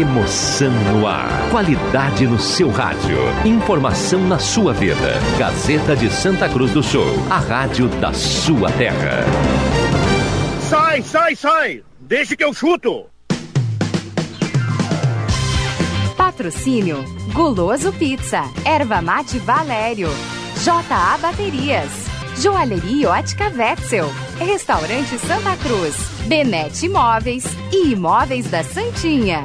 [0.00, 1.28] Emoção no ar.
[1.50, 3.18] Qualidade no seu rádio.
[3.44, 5.20] Informação na sua vida.
[5.38, 7.04] Gazeta de Santa Cruz do Sul.
[7.28, 9.26] A rádio da sua terra.
[10.70, 11.82] Sai, sai, sai!
[12.00, 13.10] Deixe que eu chuto!
[16.16, 17.04] Patrocínio:
[17.34, 20.08] Guloso Pizza, Erva Mate Valério,
[20.64, 21.90] JA Baterias,
[22.40, 24.06] Joalheria Ótica Wetzel,
[24.38, 25.94] Restaurante Santa Cruz,
[26.26, 29.42] Benete Imóveis e Imóveis da Santinha.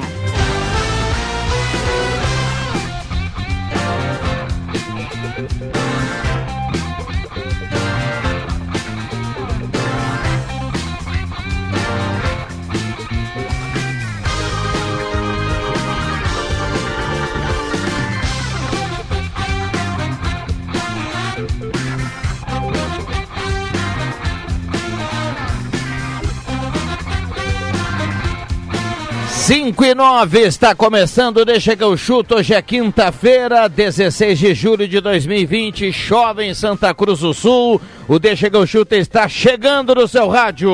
[29.46, 32.34] Cinco e nove está começando, deixa que eu chuto.
[32.34, 35.92] Hoje é quinta-feira, 16 de julho de 2020.
[35.92, 37.80] Chove em Santa Cruz do Sul.
[38.08, 40.68] O Deixa que eu chuto está chegando no seu rádio.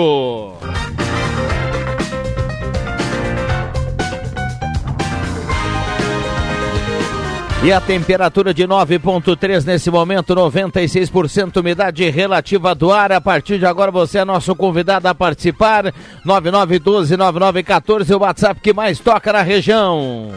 [7.64, 13.12] E a temperatura de 9.3 nesse momento, 96% umidade relativa do ar.
[13.12, 15.94] A partir de agora você é nosso convidado a participar.
[16.26, 20.32] 9912-9914, o WhatsApp que mais toca na região.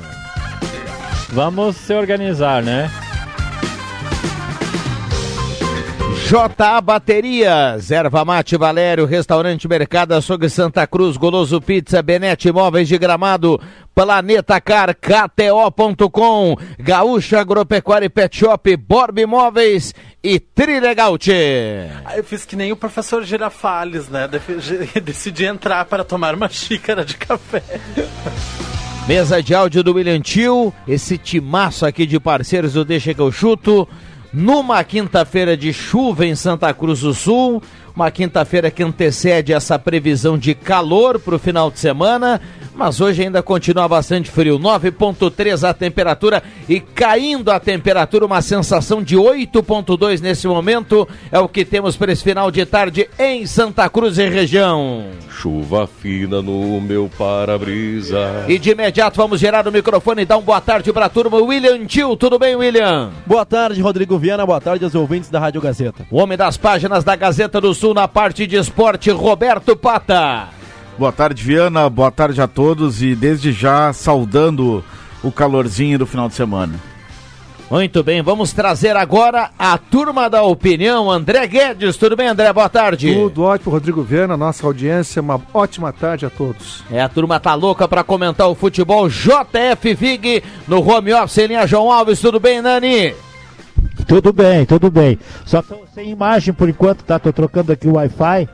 [1.29, 2.91] Vamos se organizar, né?
[6.27, 12.97] JA Baterias, Erva Mate Valério, Restaurante Mercado Açougue Santa Cruz, Goloso Pizza, Benete Imóveis de
[12.97, 13.61] Gramado,
[13.93, 21.31] Planeta Car, KTO.com, Gaúcha Agropecuária e Pet Shop, Borb Imóveis e Trilegaut.
[22.03, 24.27] Ah, Eu fiz que nem o professor Girafales, né?
[25.03, 27.61] Decidi entrar para tomar uma xícara de café.
[29.07, 33.31] Mesa de áudio do William Tio, esse timaço aqui de parceiros do Deixa que eu
[33.31, 33.87] chuto.
[34.37, 37.63] Numa quinta-feira de chuva em Santa Cruz do Sul,
[37.95, 42.41] uma quinta-feira que antecede essa previsão de calor para o final de semana,
[42.75, 44.59] mas hoje ainda continua bastante frio.
[44.59, 51.07] 9,3 a temperatura e caindo a temperatura, uma sensação de 8,2 nesse momento.
[51.31, 55.05] É o que temos para esse final de tarde em Santa Cruz e região.
[55.29, 58.45] Chuva fina no meu para-brisa.
[58.47, 61.37] E de imediato vamos gerar o microfone e dar uma boa tarde para a turma.
[61.37, 63.11] William Tio, tudo bem, William?
[63.25, 64.45] Boa tarde, Rodrigo Viana.
[64.45, 66.05] Boa tarde aos ouvintes da Rádio Gazeta.
[66.11, 70.49] O homem das páginas da Gazeta do Sul na parte de esporte, Roberto Pata.
[70.97, 71.89] Boa tarde, Viana.
[71.89, 74.83] Boa tarde a todos e desde já saudando
[75.21, 76.79] o calorzinho do final de semana.
[77.69, 81.97] Muito bem, vamos trazer agora a turma da opinião, André Guedes.
[81.97, 82.53] Tudo bem, André?
[82.53, 83.11] Boa tarde.
[83.11, 86.83] Tudo ótimo, Rodrigo Viana, nossa audiência, uma ótima tarde a todos.
[86.91, 89.09] É, a turma tá louca para comentar o futebol.
[89.09, 92.19] JF Vig no home office, em linha João Alves.
[92.19, 93.15] Tudo bem, Nani?
[94.07, 95.17] Tudo bem, tudo bem.
[95.45, 97.17] Só tô sem imagem por enquanto, tá?
[97.17, 98.47] Tô trocando aqui o Wi-Fi.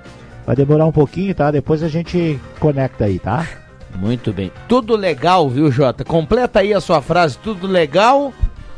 [0.45, 1.51] Vai demorar um pouquinho, tá?
[1.51, 3.47] Depois a gente conecta aí, tá?
[3.95, 4.51] Muito bem.
[4.67, 6.03] Tudo legal, viu, Jota?
[6.05, 7.37] Completa aí a sua frase.
[7.37, 8.33] Tudo legal?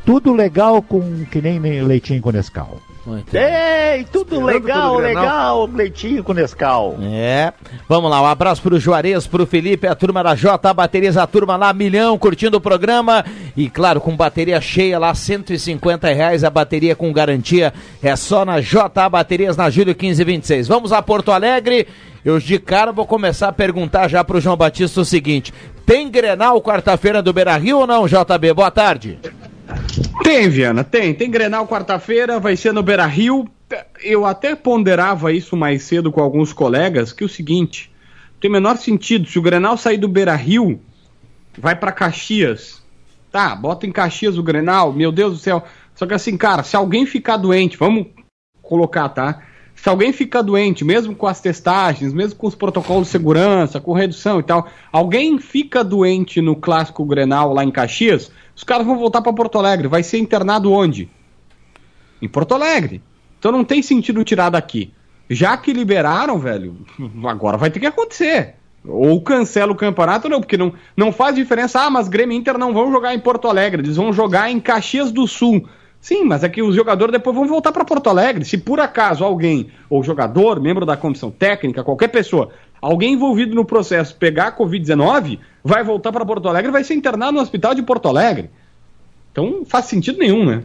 [0.06, 2.80] Tudo legal com que nem, leitinho com Nescau.
[3.06, 6.98] Muito Ei, tudo legal, tudo legal, leitinho com Nescau.
[7.02, 7.52] É.
[7.88, 11.58] Vamos lá, um abraço pro Juarez, pro Felipe, a turma da J Baterias, a turma
[11.58, 13.26] lá, milhão, curtindo o programa.
[13.58, 17.74] E claro, com bateria cheia lá, 150 reais a bateria com garantia.
[18.02, 20.70] É só na J Baterias, na Júlio 1526.
[20.70, 21.88] Vamos a Porto Alegre.
[22.24, 25.54] Eu de cara vou começar a perguntar já pro João Batista o seguinte:
[25.86, 28.54] tem Grenal quarta-feira do Beira Rio ou não, JB?
[28.54, 29.20] Boa tarde.
[30.24, 31.14] Tem, Viana, tem.
[31.14, 33.48] Tem Grenal quarta-feira, vai ser no Beira Rio.
[34.02, 37.92] Eu até ponderava isso mais cedo com alguns colegas, que é o seguinte:
[38.40, 39.28] tem o menor sentido.
[39.28, 40.80] Se o Grenal sair do Beira Rio,
[41.58, 42.82] vai para Caxias.
[43.32, 45.64] Tá, bota em Caxias o Grenal, meu Deus do céu.
[45.96, 48.08] Só que assim, cara, se alguém ficar doente, vamos
[48.62, 49.42] colocar, tá?
[49.76, 53.92] Se alguém fica doente, mesmo com as testagens, mesmo com os protocolos de segurança, com
[53.92, 58.98] redução e tal, alguém fica doente no clássico Grenal lá em Caxias, os caras vão
[58.98, 59.88] voltar para Porto Alegre.
[59.88, 61.10] Vai ser internado onde?
[62.22, 63.02] Em Porto Alegre.
[63.40, 64.94] Então não tem sentido tirar daqui.
[65.30, 66.78] Já que liberaram, velho,
[67.28, 68.56] agora vai ter que acontecer.
[68.86, 71.82] Ou cancela o campeonato, não, porque não, não faz diferença.
[71.82, 74.60] Ah, mas Grêmio e Inter não vão jogar em Porto Alegre, eles vão jogar em
[74.60, 75.68] Caxias do Sul.
[76.02, 78.44] Sim, mas é que os jogadores depois vão voltar para Porto Alegre.
[78.44, 82.50] Se por acaso alguém, ou jogador, membro da comissão técnica, qualquer pessoa,
[82.84, 86.94] alguém envolvido no processo pegar a Covid-19, vai voltar para Porto Alegre e vai ser
[86.96, 88.50] internado no hospital de Porto Alegre.
[89.32, 90.64] Então não faz sentido nenhum, né?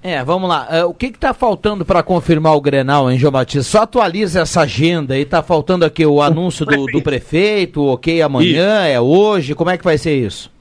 [0.00, 0.68] É, vamos lá.
[0.70, 3.62] É, o que que tá faltando para confirmar o Grenal, hein, João Batista?
[3.62, 5.24] Só atualiza essa agenda aí.
[5.24, 9.54] Tá faltando aqui o anúncio do, do prefeito, ok amanhã, é hoje.
[9.54, 10.52] Como é que vai ser isso?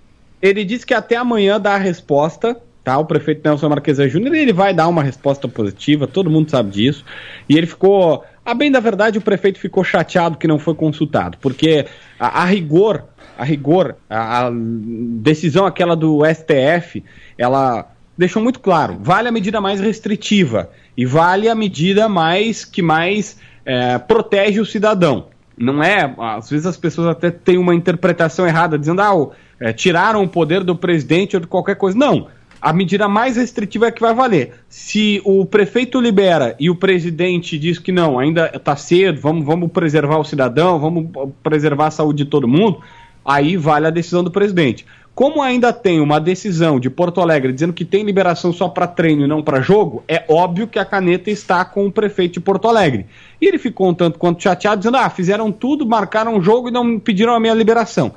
[0.41, 2.97] Ele disse que até amanhã dá a resposta, tá?
[2.97, 7.05] O prefeito Nelson Marquesa Júnior, ele vai dar uma resposta positiva, todo mundo sabe disso.
[7.47, 11.37] E ele ficou, a bem da verdade, o prefeito ficou chateado que não foi consultado,
[11.39, 11.85] porque
[12.19, 13.05] a, a rigor,
[13.37, 17.03] a rigor, a, a decisão aquela do STF,
[17.37, 17.87] ela
[18.17, 23.37] deixou muito claro, vale a medida mais restritiva e vale a medida mais que mais
[23.65, 25.27] é, protege o cidadão.
[25.57, 29.29] Não é, às vezes as pessoas até têm uma interpretação errada, dizendo, ah,
[29.59, 31.97] é, tiraram o poder do presidente ou de qualquer coisa.
[31.97, 32.27] Não.
[32.63, 34.53] A medida mais restritiva é que vai valer.
[34.69, 39.69] Se o prefeito libera e o presidente diz que não, ainda está cedo, vamos, vamos
[39.69, 41.09] preservar o cidadão, vamos
[41.43, 42.79] preservar a saúde de todo mundo,
[43.25, 44.85] aí vale a decisão do presidente.
[45.13, 49.25] Como ainda tem uma decisão de Porto Alegre dizendo que tem liberação só para treino
[49.25, 52.69] e não para jogo, é óbvio que a caneta está com o prefeito de Porto
[52.69, 53.07] Alegre.
[53.41, 56.71] E ele ficou um tanto quanto chateado, dizendo: ah, fizeram tudo, marcaram o jogo e
[56.71, 58.13] não pediram a minha liberação.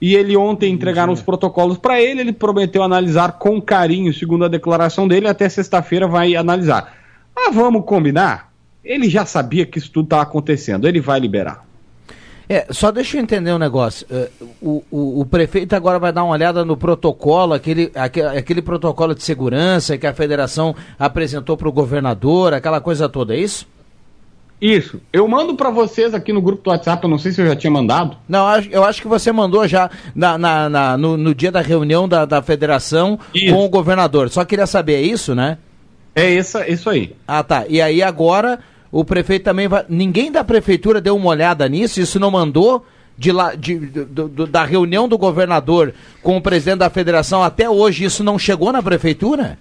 [0.00, 4.48] E ele ontem entregaram os protocolos para ele, ele prometeu analisar com carinho, segundo a
[4.48, 6.94] declaração dele, até sexta-feira vai analisar.
[7.34, 8.50] Mas vamos combinar?
[8.82, 11.66] Ele já sabia que isso tudo estava acontecendo, ele vai liberar.
[12.48, 14.04] É, só deixa eu entender um negócio.
[14.10, 14.28] É,
[14.60, 19.14] o, o, o prefeito agora vai dar uma olhada no protocolo, aquele, aquele, aquele protocolo
[19.14, 23.68] de segurança que a federação apresentou para o governador, aquela coisa toda, é isso?
[24.60, 25.00] Isso.
[25.12, 27.56] Eu mando para vocês aqui no grupo do WhatsApp, eu não sei se eu já
[27.56, 28.16] tinha mandado.
[28.28, 32.06] Não, eu acho que você mandou já na, na- na- no, no dia da reunião
[32.06, 33.18] da, da federação
[33.50, 34.28] com o governador.
[34.28, 35.56] Só queria saber, é isso, né?
[36.14, 37.14] É essa, isso aí.
[37.26, 37.64] Ah, tá.
[37.68, 38.58] E aí agora
[38.92, 39.84] o prefeito também vai.
[39.88, 42.00] Ninguém da prefeitura deu uma olhada nisso?
[42.00, 42.84] Isso não mandou?
[43.16, 47.68] De lá, de, do- do- da reunião do governador com o presidente da federação até
[47.70, 49.58] hoje, isso não chegou na prefeitura?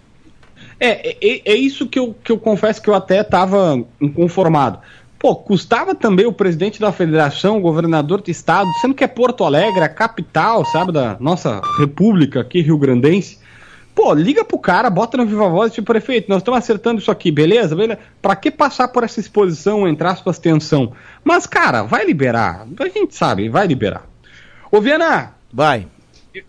[0.80, 4.80] É, é, é isso que eu, que eu confesso que eu até estava inconformado.
[5.18, 9.44] Pô, custava também o presidente da federação, o governador do estado, sendo que é Porto
[9.44, 13.38] Alegre, a capital, sabe, da nossa república aqui, Rio Grandense.
[13.94, 17.12] Pô, liga pro cara, bota no Viva Voz e diz, prefeito, nós estamos acertando isso
[17.12, 17.76] aqui, beleza?
[17.76, 18.00] beleza?
[18.22, 20.94] Pra que passar por essa exposição, entre aspas, tensão?
[21.22, 22.66] Mas, cara, vai liberar.
[22.80, 24.06] A gente sabe, vai liberar.
[24.72, 25.34] Ô, Viana.
[25.52, 25.88] Vai.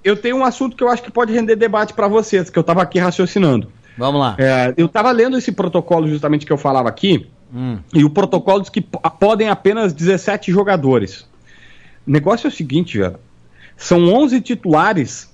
[0.04, 2.62] Eu tenho um assunto que eu acho que pode render debate pra vocês, que eu
[2.62, 3.72] tava aqui raciocinando.
[3.96, 4.36] Vamos lá.
[4.38, 7.78] É, eu tava lendo esse protocolo justamente que eu falava aqui, Hum.
[7.92, 8.80] e o protocolo diz que
[9.18, 11.22] podem apenas 17 jogadores.
[12.06, 13.16] O negócio é o seguinte, velho.
[13.76, 15.30] São 11 titulares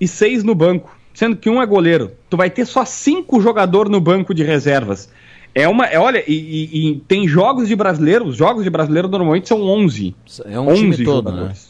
[0.00, 2.12] e 6 no banco, sendo que um é goleiro.
[2.28, 5.10] Tu vai ter só 5 jogadores no banco de reservas.
[5.52, 9.08] É uma, é, olha, e, e- e tem jogos de brasileiro, os jogos de brasileiro
[9.08, 10.14] normalmente são 11.
[10.44, 11.30] É um time todo, né?
[11.38, 11.69] jogadores.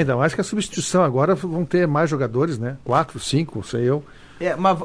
[0.00, 2.76] Então, acho que a substituição agora vão ter mais jogadores, né?
[2.84, 4.04] Quatro, cinco, sei eu.
[4.38, 4.78] É, mas,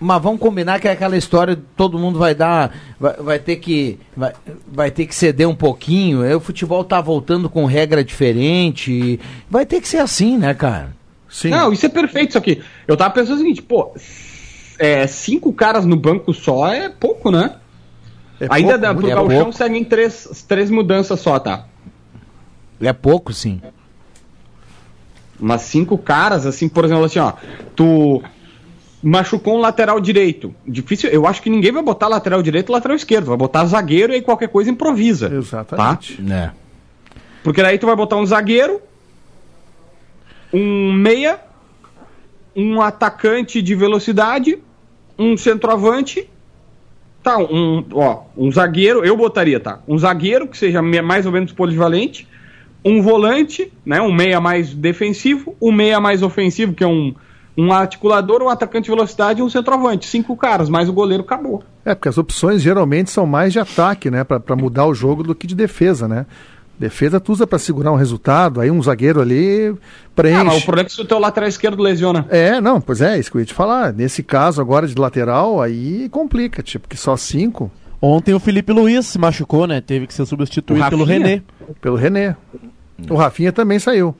[0.00, 3.98] mas vamos combinar que é aquela história, todo mundo vai dar, vai, vai ter que
[4.16, 4.32] vai,
[4.66, 6.22] vai ter que ceder um pouquinho.
[6.22, 9.20] Aí o futebol tá voltando com regra diferente,
[9.50, 10.96] vai ter que ser assim, né, cara?
[11.28, 11.50] Sim.
[11.50, 12.62] Não, isso é perfeito isso aqui.
[12.88, 13.92] Eu tava pensando o seguinte, pô,
[14.78, 17.56] é, cinco caras no banco só é pouco, né?
[18.40, 19.52] É Ainda pouco, dá, pro é Gauchão pouco.
[19.52, 21.66] seguem três, três mudanças só, tá?
[22.80, 23.60] É pouco, sim.
[25.44, 27.34] Mas cinco caras, assim, por exemplo, assim, ó,
[27.76, 28.22] tu
[29.02, 30.54] machucou um lateral direito.
[30.66, 34.10] Difícil, eu acho que ninguém vai botar lateral direito e lateral esquerdo, vai botar zagueiro
[34.12, 35.30] e aí qualquer coisa improvisa.
[35.34, 36.22] Exatamente.
[36.22, 36.34] Tá?
[36.34, 36.50] É.
[37.42, 38.80] Porque daí tu vai botar um zagueiro,
[40.50, 41.38] um meia,
[42.56, 44.58] um atacante de velocidade,
[45.18, 46.26] um centroavante,
[47.22, 49.80] tá, um, ó, um zagueiro, eu botaria, tá?
[49.86, 52.26] Um zagueiro que seja mais ou menos polivalente,
[52.84, 57.14] um volante, né, um meia mais defensivo, um meia mais ofensivo, que é um,
[57.56, 60.06] um articulador, um atacante de velocidade e um centroavante.
[60.06, 61.62] Cinco caras, mais o goleiro acabou.
[61.84, 64.24] É, porque as opções geralmente são mais de ataque, né?
[64.24, 66.26] Pra mudar o jogo do que de defesa, né?
[66.78, 69.74] Defesa tu usa pra segurar um resultado, aí um zagueiro ali
[70.14, 70.40] preenche.
[70.40, 72.26] Ah, mas o problema é que se o teu lateral esquerdo lesiona.
[72.28, 73.92] É, não, pois é, isso que eu ia te falar.
[73.92, 77.70] Nesse caso agora de lateral, aí complica, tipo, porque só cinco.
[78.06, 79.80] Ontem o Felipe Luiz se machucou, né?
[79.80, 81.42] Teve que ser substituído pelo René.
[81.80, 82.36] Pelo René.
[83.08, 84.14] O Rafinha também saiu.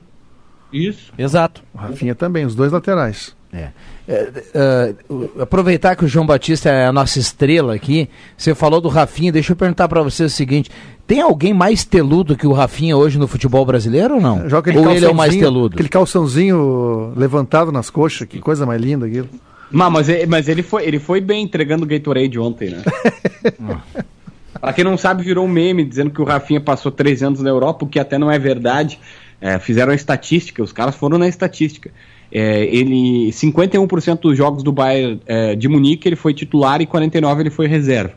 [0.73, 1.13] Isso.
[1.17, 1.61] Exato.
[1.73, 3.35] O Rafinha também, os dois laterais.
[3.53, 3.69] É.
[4.07, 8.81] É, é, o- aproveitar que o João Batista é a nossa estrela aqui, você falou
[8.81, 10.69] do Rafinha, deixa eu perguntar pra você o seguinte:
[11.07, 14.49] tem alguém mais teludo que o Rafinha hoje no futebol brasileiro ou não?
[14.49, 15.73] Joga ou ele é o mais teludo?
[15.75, 19.29] Aquele calçãozinho levantado nas coxas, que coisa mais linda aquilo.
[19.75, 22.81] Mas, mas, ele- mas ele, foi, ele foi bem entregando o Gatorade ontem, né?
[24.59, 27.49] pra quem não sabe, virou um meme dizendo que o Rafinha passou três anos na
[27.49, 28.99] Europa, o que até não é verdade.
[29.41, 31.91] É, fizeram a estatística, os caras foram na estatística.
[32.31, 37.41] é, ele 51% dos jogos do Bayern é, de Munique ele foi titular e 49
[37.43, 38.13] ele foi reserva.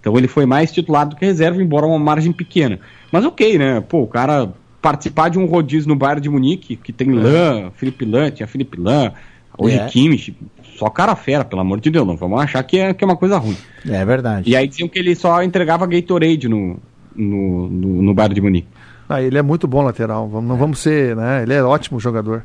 [0.00, 2.78] Então ele foi mais titular do que reserva, embora uma margem pequena.
[3.10, 3.80] Mas ok, né?
[3.88, 4.52] Pô, o cara
[4.82, 8.78] participar de um rodízio no Bayern de Munique, que tem Lan, Felipe Lan, tinha Felipe
[8.80, 9.12] Lan,
[9.56, 9.86] hoje É.
[9.86, 10.36] Kimmich,
[10.78, 13.16] só cara fera, pelo amor de Deus, não vamos achar que é, que é uma
[13.16, 13.56] coisa ruim.
[13.88, 14.48] É verdade.
[14.48, 16.76] E aí diziam que ele só entregava Gatorade no,
[17.14, 18.68] no, no, no Bayern de Munique.
[19.08, 20.28] Ah, ele é muito bom lateral.
[20.28, 21.42] Vamos- Não vamos ser, né?
[21.42, 22.44] Ele é ótimo jogador.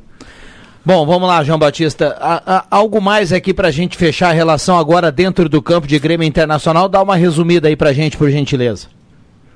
[0.85, 2.17] Bom, vamos lá, João Batista.
[2.19, 5.97] A- a- algo mais aqui pra gente fechar a relação agora dentro do campo de
[5.99, 6.89] Grêmio Internacional.
[6.89, 8.87] Dá uma resumida aí pra gente, por gentileza.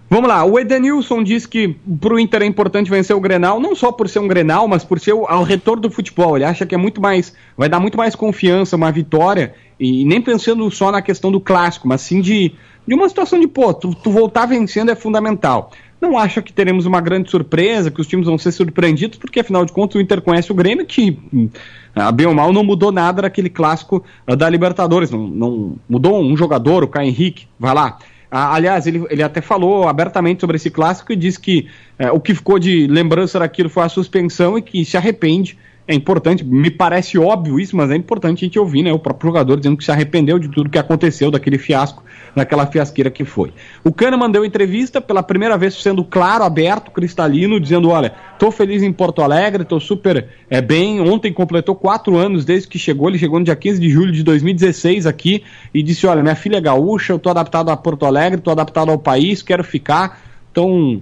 [0.10, 3.92] Vamos lá, o Edenilson diz que pro Inter é importante vencer o Grenal, não só
[3.92, 6.38] por ser um Grenal, mas por ser o, ao retorno do futebol.
[6.38, 10.22] Ele acha que é muito mais, vai dar muito mais confiança, uma vitória, e nem
[10.22, 12.54] pensando só na questão do clássico, mas sim de,
[12.88, 15.72] de uma situação de, pô, tu, tu voltar vencendo é fundamental.
[16.00, 19.66] Não acha que teremos uma grande surpresa, que os times vão ser surpreendidos, porque afinal
[19.66, 21.50] de contas o Inter conhece o Grêmio, que hum,
[21.94, 25.12] a bem ou mal não mudou nada daquele clássico ah, da Libertadores.
[25.12, 27.98] Não, não mudou um jogador, o Caio Henrique, vai lá.
[28.30, 32.20] Ah, aliás, ele, ele até falou abertamente sobre esse clássico e disse que eh, o
[32.20, 35.58] que ficou de lembrança daquilo foi a suspensão e que se arrepende.
[35.88, 39.30] É importante, me parece óbvio isso, mas é importante a gente ouvir né, o próprio
[39.30, 42.04] jogador dizendo que se arrependeu de tudo que aconteceu, daquele fiasco,
[42.36, 43.54] daquela fiasqueira que foi.
[43.86, 48.84] O Kahneman deu entrevista, pela primeira vez sendo claro, aberto, cristalino, dizendo: Olha, tô feliz
[48.84, 51.00] em Porto Alegre, tô super é, bem.
[51.00, 54.24] Ontem completou quatro anos desde que chegou, ele chegou no dia 15 de julho de
[54.24, 55.42] 2016 aqui
[55.74, 58.92] e disse: Olha, minha filha é gaúcha, eu tô adaptado a Porto Alegre, tô adaptado
[58.92, 60.20] ao país, quero ficar.
[60.52, 61.02] Então,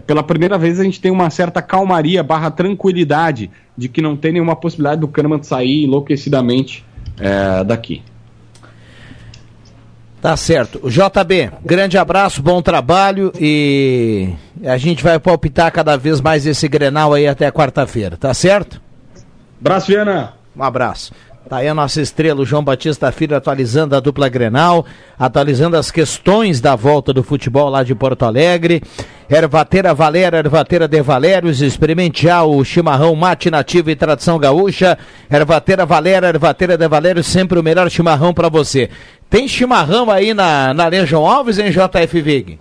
[0.00, 4.32] pela primeira vez a gente tem uma certa calmaria barra tranquilidade de que não tem
[4.32, 6.84] nenhuma possibilidade do Kahneman sair enlouquecidamente
[7.18, 8.02] é, daqui.
[10.20, 10.80] Tá certo.
[10.88, 14.30] JB, grande abraço, bom trabalho e
[14.64, 18.80] a gente vai palpitar cada vez mais esse Grenal aí até quarta-feira, tá certo?
[19.60, 20.32] Abraço, Viana.
[20.56, 21.12] Um abraço.
[21.48, 24.86] Tá aí a nossa estrela, o João Batista Filho, atualizando a dupla Grenal,
[25.18, 28.82] atualizando as questões da volta do futebol lá de Porto Alegre.
[29.28, 34.96] Ervateira Valera, Ervateira de Valérios, experimente já o chimarrão mate nativo e tradição gaúcha.
[35.30, 38.88] Ervateira Valera, Ervateira de Valérios, sempre o melhor chimarrão para você.
[39.28, 42.58] Tem chimarrão aí na, na Legião Alves, em JF Vig?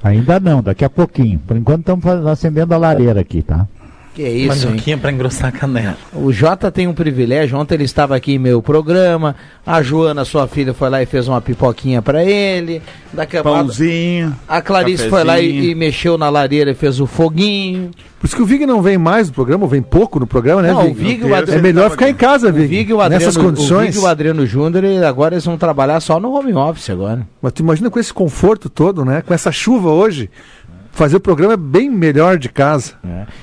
[0.00, 1.40] Ainda não, daqui a pouquinho.
[1.40, 3.66] Por enquanto estamos acendendo a lareira aqui, tá?
[4.14, 4.74] Que isso, Mas um hein?
[4.74, 5.96] pouquinho pra engrossar a canela.
[6.12, 7.56] O Jota tem um privilégio.
[7.56, 9.36] Ontem ele estava aqui em meu programa.
[9.64, 12.82] A Joana, sua filha, foi lá e fez uma pipoquinha para ele.
[13.12, 14.34] Daqui a pouco Pãozinho.
[14.48, 17.90] a Clarice foi lá e, e mexeu na lareira e fez o foguinho.
[18.18, 20.60] Por isso que o Vig não vem mais no programa, ou vem pouco no programa,
[20.60, 20.90] né, Não, Vig?
[20.90, 22.66] o Vig o Adriano- É melhor ficar em casa, Vig.
[22.66, 23.86] O Vig e o Adriano, Nessas o condições.
[23.94, 27.26] Vig e o Adriano Júnior, e agora eles vão trabalhar só no home office agora.
[27.40, 29.22] Mas tu imagina com esse conforto todo, né?
[29.26, 30.28] Com essa chuva hoje,
[31.00, 32.92] fazer o programa é bem melhor de casa.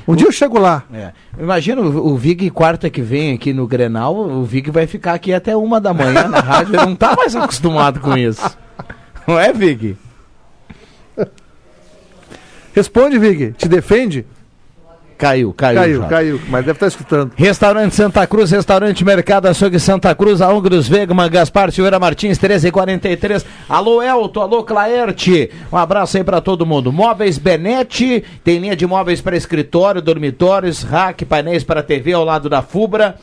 [0.08, 0.84] Um dia eu chego lá.
[0.94, 1.12] É.
[1.40, 5.34] Imagina o, o Vig quarta que vem aqui no Grenal, o Vig vai ficar aqui
[5.34, 8.56] até uma da manhã na rádio, ele não tá mais acostumado com isso.
[9.28, 9.98] Não é, Vig?
[12.76, 13.54] Responde, Vig.
[13.54, 14.24] Te defende?
[15.18, 15.80] Caiu, caiu.
[15.80, 16.10] Caiu, Jota.
[16.10, 16.42] caiu.
[16.48, 17.32] Mas deve estar escutando.
[17.36, 23.44] Restaurante Santa Cruz, Restaurante Mercado Açougue Santa Cruz, Aungros Vegman, Gaspar Silveira Martins, 1343.
[23.68, 25.50] Alô Elton, alô Claerte.
[25.74, 26.94] Um abraço aí pra todo mundo.
[26.94, 32.48] Móveis Benete, tem linha de móveis para escritório, dormitórios, rack, painéis para TV ao lado
[32.48, 33.16] da Fubra.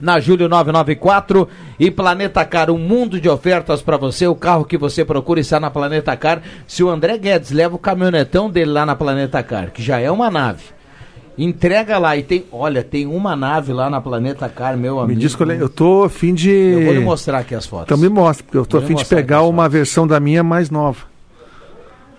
[0.00, 4.28] Na Júlio 994 e Planeta Car, um mundo de ofertas para você.
[4.28, 6.40] O carro que você procura está na Planeta Car.
[6.68, 10.08] Se o André Guedes leva o caminhonetão dele lá na Planeta Car, que já é
[10.08, 10.77] uma nave,
[11.38, 15.20] entrega lá e tem, olha, tem uma nave lá na Planeta Car, meu Me amigo.
[15.20, 16.50] diz que eu, eu tô a fim de.
[16.50, 17.86] Eu vou lhe mostrar aqui as fotos.
[17.86, 20.42] Então me mostra, porque eu tô Vou a fim de pegar uma versão da minha
[20.42, 21.06] mais nova.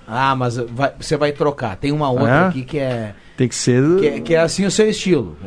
[0.07, 1.75] Ah, mas vai- você vai trocar.
[1.75, 2.47] Tem uma outra É?
[2.47, 3.83] aqui que é, Tem que ser.
[3.99, 5.37] que é que é assim o seu estilo.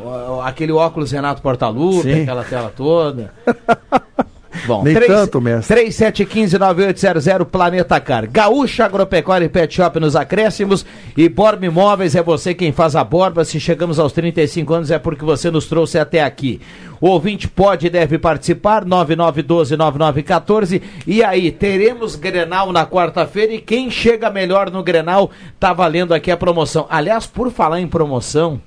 [0.45, 3.33] Aquele óculos Renato Portaluppi, aquela tela toda.
[4.65, 5.85] Bom, Nem tanto, mestre.
[5.85, 8.29] 3715-9800 Planeta Car.
[8.29, 10.85] Gaúcha Agropecuária e Pet Shop nos acréscimos.
[11.17, 13.43] E Borba Imóveis é você quem faz a borba.
[13.43, 16.61] Se chegamos aos 35 anos é porque você nos trouxe até aqui.
[17.01, 18.85] O ouvinte pode e deve participar.
[18.85, 20.81] 9912-9914.
[21.05, 23.53] E aí, teremos Grenal na quarta-feira.
[23.53, 26.87] E quem chega melhor no Grenal tá valendo aqui a promoção.
[26.89, 28.61] Aliás, por falar em promoção,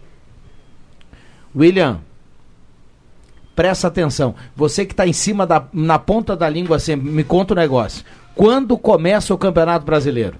[1.55, 2.01] William.
[3.57, 4.35] Presta atenção.
[4.55, 8.05] Você que está em cima da na ponta da língua sempre, me conta o negócio.
[8.35, 10.37] Quando começa o Campeonato Brasileiro?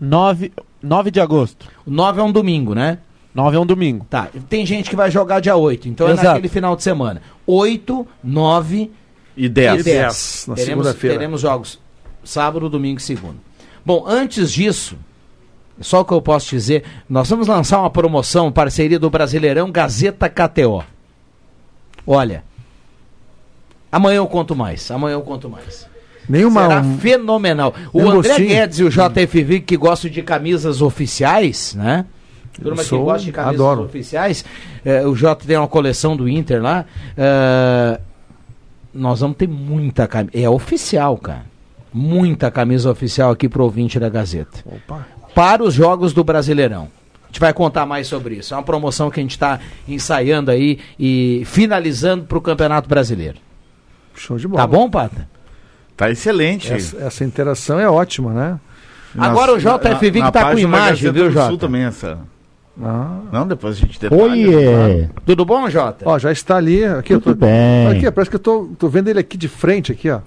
[0.00, 1.66] 9, 9 de agosto.
[1.86, 2.98] O 9 é um domingo, né?
[3.34, 4.06] 9 é um domingo.
[4.08, 4.28] Tá.
[4.48, 6.28] Tem gente que vai jogar dia 8, então é Exato.
[6.28, 7.22] naquele final de semana.
[7.46, 8.90] 8, 9
[9.36, 9.80] E 10.
[9.80, 10.44] e 10.
[10.48, 11.16] na teremos, segunda-feira.
[11.16, 11.78] teremos jogos
[12.24, 13.36] sábado, domingo e segunda.
[13.84, 14.96] Bom, antes disso,
[15.80, 20.26] Só o que eu posso dizer, nós vamos lançar uma promoção, parceria do Brasileirão Gazeta
[20.26, 20.82] KTO.
[22.06, 22.44] Olha,
[23.90, 25.86] amanhã eu conto mais, amanhã eu conto mais.
[26.28, 26.62] Nenhuma.
[26.68, 27.74] Será um- fenomenal.
[27.92, 28.48] O um André gostinho.
[28.48, 32.04] Guedes e o JFV que gostam de camisas oficiais, né?
[32.60, 33.82] Turma que sou- gosta de camisas adoro.
[33.84, 34.44] oficiais.
[34.84, 36.84] eh, o J tem uma coleção do Inter lá.
[37.16, 38.00] eh,
[38.94, 40.30] nós vamos ter muita camisa.
[40.36, 41.44] É oficial, cara.
[41.92, 44.64] Muita camisa oficial aqui pro ouvinte da Gazeta.
[45.34, 46.88] Para os jogos do Brasileirão.
[47.36, 48.54] Gente vai contar mais sobre isso.
[48.54, 53.36] É uma promoção que a gente está ensaiando aí e finalizando para o Campeonato Brasileiro.
[54.14, 54.62] Show de bola.
[54.62, 55.28] Tá bom, Pata?
[55.94, 56.72] Tá excelente.
[56.72, 58.60] Essa, essa interação é ótima, né?
[59.18, 61.48] Agora o JFV que tá com imagem, viu, Jota?
[61.48, 62.18] Sul também essa.
[62.82, 63.18] Ah.
[63.30, 64.22] Não, depois a gente detalha.
[64.22, 66.08] Oi, Tudo bom, Jota?
[66.08, 66.86] Ó, já está ali.
[66.86, 67.88] Aqui eu tô, Tudo bem.
[67.88, 70.20] Aqui, parece que eu tô, tô vendo ele aqui de frente, aqui, ó.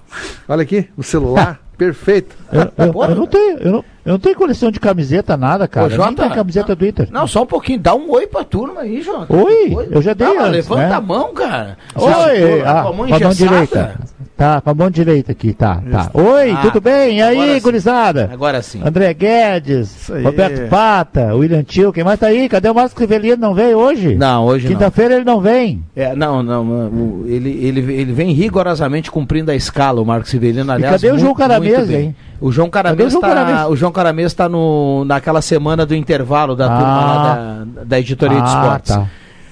[0.48, 1.60] Olha aqui, no celular.
[1.84, 2.36] Perfeito.
[2.52, 5.86] Eu, eu- eu não tenho, eu, não, eu não tenho coleção de camiseta, nada, cara.
[5.86, 7.08] Ô, Jota, tem camiseta do Inter.
[7.10, 7.78] Não, só um pouquinho.
[7.80, 9.34] Dá um oi pra turma aí, Jota.
[9.34, 10.94] Oi, eu já dei Tá, antes, Levanta né?
[10.94, 11.78] a mão, cara.
[11.94, 13.94] Oi, Você ah, com a mão com a mão direita.
[14.36, 16.10] Tá, com a mão direita aqui, tá, tá.
[16.14, 17.18] Oi, Ah, tudo bem?
[17.18, 17.60] E aí, sim.
[17.60, 18.30] gurizada?
[18.32, 18.80] Agora sim.
[18.82, 20.10] André Guedes.
[20.24, 22.48] Roberto Pata, William Tio, quem mais tá aí?
[22.48, 23.36] Cadê o Márcio Crivelino?
[23.36, 24.14] Não veio hoje?
[24.14, 24.72] Não, hoje não.
[24.74, 25.82] Quinta-feira ele não vem.
[25.94, 30.72] É, não, não, o- ele, ele, ele vem rigorosamente cumprindo a escala, o Marcos Sivelino,
[30.72, 30.94] aliás.
[30.94, 31.34] cadê o muito- João
[31.72, 32.06] Caramês, bem.
[32.08, 32.16] hein?
[32.40, 37.04] O João Caramês está o João Caramês tá no, naquela semana do intervalo da turma
[37.04, 38.94] lá da, da editoria de Ah, esportes.
[38.94, 39.06] tá.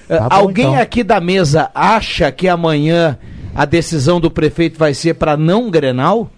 [0.09, 0.81] Eh, Tá bom, Alguém então.
[0.81, 3.17] aqui da mesa acha que amanhã
[3.53, 6.29] a decisão do prefeito vai ser para não Grenal?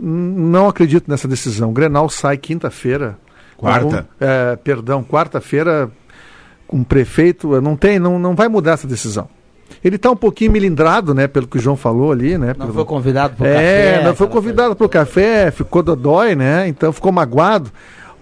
[0.00, 1.70] Não acredito nessa decisão.
[1.70, 3.16] O Grenal sai quinta-feira.
[3.56, 4.06] Quarta.
[4.18, 5.90] Com- é, perdão, quarta-feira
[6.66, 7.60] com o prefeito.
[7.60, 9.28] Não tem, não, não vai mudar essa decisão.
[9.84, 11.26] Ele está um pouquinho milindrado, né?
[11.26, 12.48] Pelo que o João falou ali, né?
[12.56, 14.04] Não pelo- foi convidado para o é, café?
[14.04, 16.66] não foi convidado para o café, ficou dodói, né?
[16.68, 17.70] Então ficou magoado.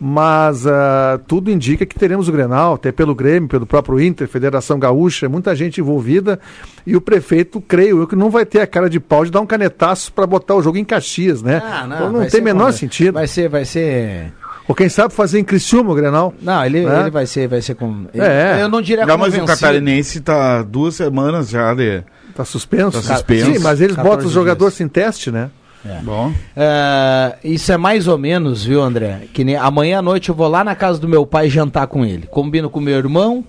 [0.04, 4.76] Mas ah, tudo indica que teremos o Grenal, até pelo Grêmio, pelo próprio Inter, Federação
[4.76, 6.40] Gaúcha, muita gente envolvida.
[6.84, 9.40] E o prefeito, creio eu, que não vai ter a cara de pau de dar
[9.40, 11.62] um canetaço para botar o jogo em Caxias, né?
[11.64, 13.12] Ah, não, Então não tem menor com- sentido.
[13.14, 14.32] Vai ser, vai ser.
[14.72, 16.32] Ou quem sabe fazer em Criciúma o Grenal.
[16.40, 17.00] Não, ele, É?
[17.00, 18.06] ele vai ser, vai ser com.
[18.14, 18.62] É.
[18.62, 22.02] Eu não diria Não, mas o catarinense tá duas semanas já de.
[22.34, 22.92] Tá suspenso?
[23.02, 23.52] Tá suspenso.
[23.52, 25.50] Sim, mas eles 14 botam os jogadores sem teste, né?
[26.02, 26.32] Bom.
[26.56, 29.24] É, isso é mais ou menos, viu, André?
[29.34, 32.02] Que nem amanhã à noite eu vou lá na casa do meu pai jantar com
[32.02, 32.26] ele.
[32.28, 33.44] Combino com meu irmão,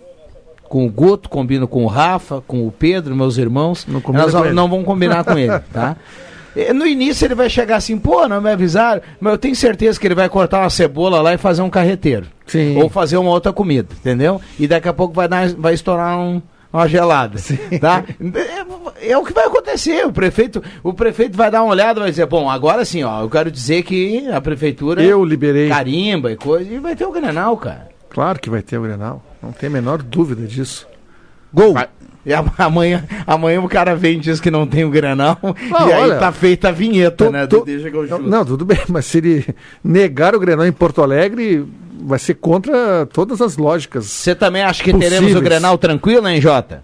[0.63, 3.87] com o Guto, combino com o Rafa, com o Pedro, meus irmãos.
[3.87, 4.53] Não Nós com ele.
[4.53, 5.95] não vamos combinar com ele, tá?
[6.55, 9.99] E No início ele vai chegar assim, pô, não me avisaram, mas eu tenho certeza
[9.99, 12.27] que ele vai cortar uma cebola lá e fazer um carreteiro.
[12.45, 12.77] Sim.
[12.81, 14.39] Ou fazer uma outra comida, entendeu?
[14.59, 17.37] E daqui a pouco vai, dar, vai estourar um- uma gelada,
[17.79, 18.03] tá?
[18.99, 20.05] É, é o que vai acontecer.
[20.07, 23.21] O prefeito, o prefeito vai dar uma olhada e vai dizer, bom, agora sim, ó,
[23.21, 25.69] eu quero dizer que a prefeitura Eu liberei.
[25.69, 27.89] carimba e coisa, e vai ter o Grenal, cara.
[28.09, 29.23] Claro que vai ter o Grenal.
[29.41, 30.87] Não tem a menor dúvida disso.
[31.53, 31.75] Gol!
[32.25, 35.89] E a- amanhã, amanhã o cara vem e diz que não tem o Grenal, Não,
[35.89, 37.45] e aí olha, tá feita a vinheta, tô- né?
[37.47, 39.45] tô- que eu Não, não, tudo bem, mas se ele
[39.83, 41.65] negar o Grenal em Porto Alegre,
[42.05, 44.05] vai ser contra todas as lógicas.
[44.05, 45.13] Você também acha que Possíveis.
[45.19, 46.83] teremos o Grenal tranquilo, hein, Jota?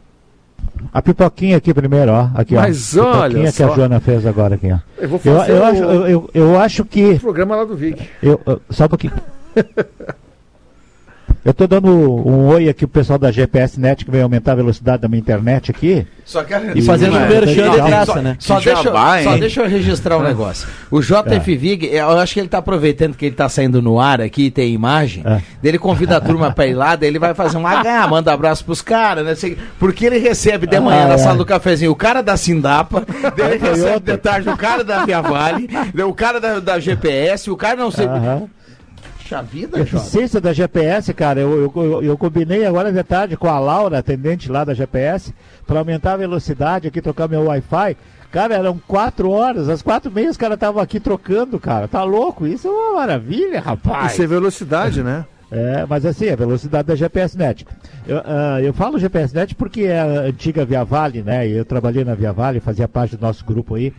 [0.93, 2.29] A pipoquinha aqui primeiro, ó.
[2.35, 3.03] Aqui, Mas ó.
[3.05, 3.71] olha Pipoquinha que só.
[3.71, 4.77] a Joana fez agora aqui, ó.
[4.97, 7.11] Eu vou Eu, fazer eu o- acho, eu, eu, eu acho que.
[7.11, 8.01] o programa lá do Vic.
[8.23, 9.13] Eu, eu- só um pouquinho.
[11.43, 14.55] Eu tô dando um oi aqui pro pessoal da GPS Net que vai aumentar a
[14.55, 16.05] velocidade da minha internet aqui.
[16.25, 16.77] Só quero...
[16.77, 18.35] E fazendo um merchan de graça, né?
[18.39, 20.27] Só, deixa, eu- jabá, só deixa eu registrar um É.
[20.27, 20.67] negócio.
[20.91, 24.19] O JF Vig, eu acho que ele tá aproveitando que ele tá saindo no ar
[24.19, 25.23] aqui e tem imagem.
[25.25, 25.41] É.
[25.63, 28.65] Ele convida a turma pra ir lá, daí ele vai fazer um H, manda abraço
[28.65, 29.55] pros caras, né?
[29.79, 31.17] Porque ele recebe de manhã Ah, na é.
[31.19, 33.05] sala do cafezinho o cara da Sindapa,
[33.37, 35.69] daí ele recebe de tarde o cara da Via Vale,
[36.05, 38.07] o cara da, da GPS, o cara não sei.
[38.07, 38.43] Aham.
[39.29, 39.79] Puxa vida.
[39.79, 43.99] Eficiência da GPS, cara, eu, eu, eu, eu combinei agora de tarde com a Laura,
[43.99, 45.33] atendente lá da GPS,
[45.67, 47.95] para aumentar a velocidade aqui, trocar meu Wi-Fi.
[48.31, 51.87] Cara, eram quatro horas, às quatro e meia os caras estavam aqui trocando, cara.
[51.87, 52.47] Tá louco?
[52.47, 54.13] Isso é uma maravilha, rapaz.
[54.13, 55.25] Isso é velocidade, né?
[55.51, 57.65] É, mas assim, a velocidade da GPS Net.
[58.07, 61.47] Eu, ah, eu falo GPS Net porque é a antiga Via Vale, né?
[61.47, 63.93] E eu trabalhei na Via Vale, fazia parte do nosso grupo aí.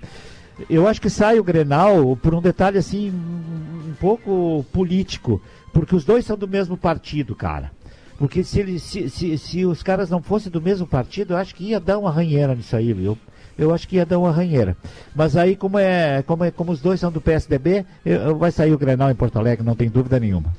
[0.69, 5.41] Eu acho que sai o Grenal por um detalhe assim, um pouco político,
[5.73, 7.71] porque os dois são do mesmo partido, cara.
[8.19, 11.55] Porque se, eles, se, se, se os caras não fossem do mesmo partido, eu acho
[11.55, 13.17] que ia dar uma ranheira nisso aí, viu?
[13.57, 14.77] Eu acho que ia dar uma ranheira.
[15.15, 18.51] Mas aí, como é, como, é, como os dois são do PSDB, eu- eu- vai
[18.51, 20.55] sair o Grenal em Porto Alegre, não tem dúvida nenhuma.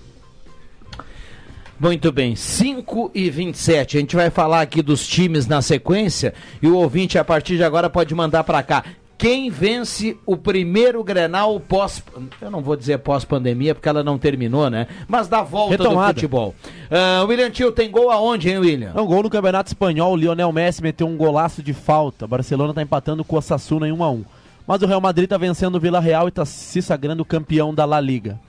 [1.79, 3.97] Muito bem, 5 e 27.
[3.97, 7.63] A gente vai falar aqui dos times na sequência e o ouvinte a partir de
[7.63, 8.83] agora pode mandar para cá.
[9.21, 12.03] Quem vence o primeiro Grenal pós.
[12.41, 14.87] Eu não vou dizer pós-pandemia, porque ela não terminou, né?
[15.07, 16.13] Mas da volta Retomada.
[16.13, 16.55] do futebol.
[16.89, 18.93] Ah, William Tio tem gol aonde, hein, William?
[18.95, 20.13] É um gol no Campeonato Espanhol.
[20.13, 22.25] O Lionel Messi meteu um golaço de falta.
[22.25, 24.25] Barcelona tá empatando com o Osasuna em 1 a 1
[24.65, 27.85] Mas o Real Madrid tá vencendo o Vila Real e tá se sagrando campeão da
[27.85, 28.39] La Liga.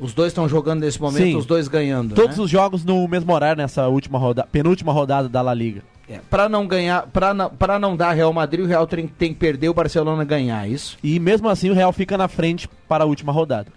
[0.00, 1.36] Os dois estão jogando nesse momento, Sim.
[1.36, 2.16] os dois ganhando.
[2.16, 2.42] Todos né?
[2.42, 5.82] os jogos no mesmo horário nessa última rodada, penúltima rodada da La Liga.
[6.08, 9.32] É, para não ganhar, para não, pra não dar Real Madrid, o Real tem, tem
[9.32, 10.98] que perder o Barcelona ganhar, é isso?
[11.02, 13.68] E mesmo assim o Real fica na frente para a última rodada.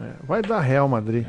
[0.00, 1.26] É, vai dar Real Madrid.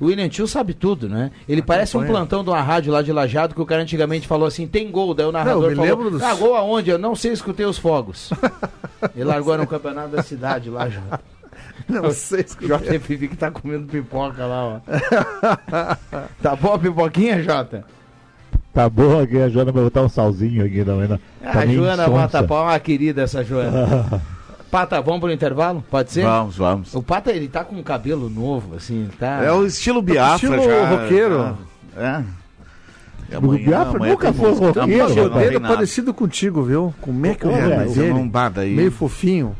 [0.00, 1.30] O William Tio sabe tudo, né?
[1.48, 2.18] Ele parece um Acompanha.
[2.20, 5.14] plantão de uma rádio lá de Lajado que o cara antigamente falou assim: tem gol.
[5.14, 6.90] Daí o narrador Não, falou: dos- Ah, gol aonde?
[6.90, 8.30] Eu não sei, escutei os fogos.
[9.14, 11.20] Ele largou no campeonato da cidade lá, Jota.
[11.88, 12.66] Não sei, escutei.
[12.68, 14.80] Jota Fifi que tá comendo pipoca lá, ó.
[16.42, 17.84] tá bom a pipoquinha, Jota?
[18.74, 21.06] Tá bom aqui, a Joana vai botar um salzinho aqui também.
[21.06, 21.20] Né?
[21.44, 24.20] Ah, a Joana Mata Pau é uma querida, essa Joana.
[24.68, 25.84] Pata, vamos pro intervalo?
[25.88, 26.24] Pode ser?
[26.24, 26.92] Vamos, vamos.
[26.92, 29.44] O Pata, ele tá com um cabelo novo, assim, tá...
[29.44, 30.88] É o estilo Biafra Estilo já.
[30.88, 31.58] roqueiro.
[31.96, 32.22] É.
[33.30, 35.60] E O Biafra amanhã nunca foi roqueiro, Não, Mas Não, o não tem dele é
[35.60, 36.92] parecido contigo, viu?
[37.00, 38.74] Como é que é o É, mas eu não aí.
[38.74, 39.54] Meio fofinho.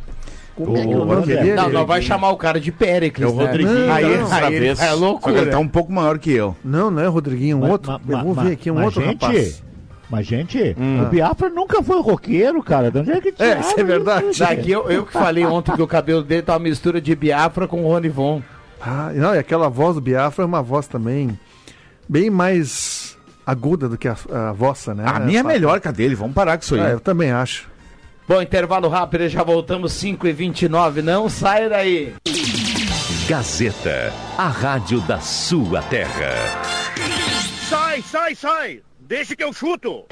[0.57, 1.55] Como é que é o nome dele?
[1.55, 3.45] Não, não vai chamar o cara de Péricles, É o né?
[3.45, 4.81] Rodriguinho aí, não, aí, vez.
[4.81, 5.39] é loucura.
[5.43, 6.57] ele tá um pouco maior que eu.
[6.65, 7.91] Não, não é o Rodriguinho, um Mas- outro.
[7.93, 9.63] ma- eu vou ma- ver aqui, um outro gente, rapaz.
[10.09, 11.03] Mas, gente, Hum.
[11.03, 12.91] o Biafra nunca foi roqueiro, cara.
[12.91, 14.39] De onde é que É, tiraram isso é verdade.
[14.39, 17.67] Daqui eu, eu que falei ontem que o cabelo dele tá uma mistura de Biafra
[17.67, 18.43] com o Rony Von.
[18.81, 21.37] Ah, e não, e aquela voz do Biafra é uma voz também
[22.09, 25.05] bem mais aguda do que a, a vossa, né?
[25.07, 26.15] A minha é melhor que a dele.
[26.15, 26.81] Vamos parar com isso aí.
[26.83, 27.67] É, eu também acho.
[28.27, 32.15] Bom, intervalo rápido, já voltamos 5 e 29 Não saia daí.
[33.29, 36.35] Gazeta, a rádio da sua terra.
[37.69, 38.81] Sai, sai, sai!
[39.01, 40.07] Deixa que eu chuto!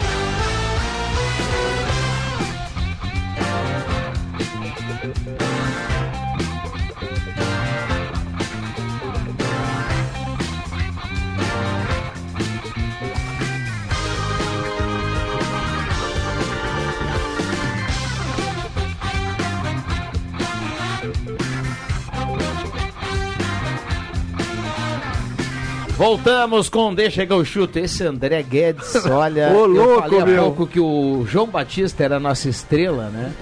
[26.03, 27.79] Voltamos com Deixa que eu chuto.
[27.79, 32.17] Esse André Guedes, olha, Ô, eu louco, falei há pouco que o João Batista era
[32.17, 33.33] a nossa estrela, né?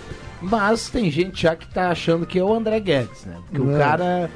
[0.42, 3.36] Mas tem gente já que tá achando que é o André Guedes, né?
[3.46, 4.30] Porque o cara,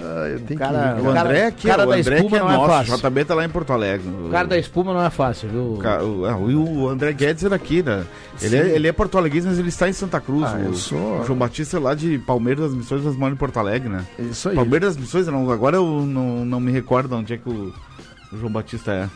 [0.00, 2.50] Ah, eu tenho cara- que O André aqui, cara o da André que é não
[2.50, 2.68] é nosso.
[2.68, 2.94] fácil.
[2.94, 4.08] O JB tá lá em Porto Alegre.
[4.08, 5.60] o cara da espuma não é fácil, viu?
[5.62, 8.04] O, o- ah, o André Guedes é daqui, né?
[8.40, 10.44] Ele é, ele é porto alegrense, mas ele está em Santa Cruz.
[10.46, 13.32] Ah, o, eu sou- o João Batista é lá de Palmeiras das Missões, mas mora
[13.32, 14.04] em Porto Alegre, né?
[14.18, 14.54] Isso aí.
[14.56, 17.72] Palmeiras das Missões, não, agora eu não, não me recordo onde é que o,
[18.32, 19.08] o João Batista é.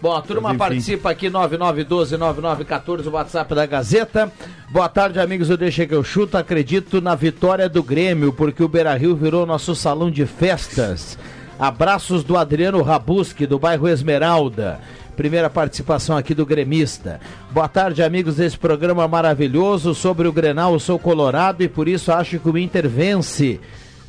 [0.00, 4.32] Bom, a turma Mas, participa aqui, 9912-9914, o WhatsApp da Gazeta.
[4.70, 6.38] Boa tarde, amigos do Deixa que eu chuto.
[6.38, 11.18] Acredito na vitória do Grêmio, porque o Beira Rio virou nosso salão de festas.
[11.58, 14.80] Abraços do Adriano Rabuski, do bairro Esmeralda.
[15.16, 17.18] Primeira participação aqui do gremista.
[17.50, 19.96] Boa tarde, amigos desse programa maravilhoso.
[19.96, 23.58] Sobre o Grenal, eu sou colorado e por isso acho que o Inter vence.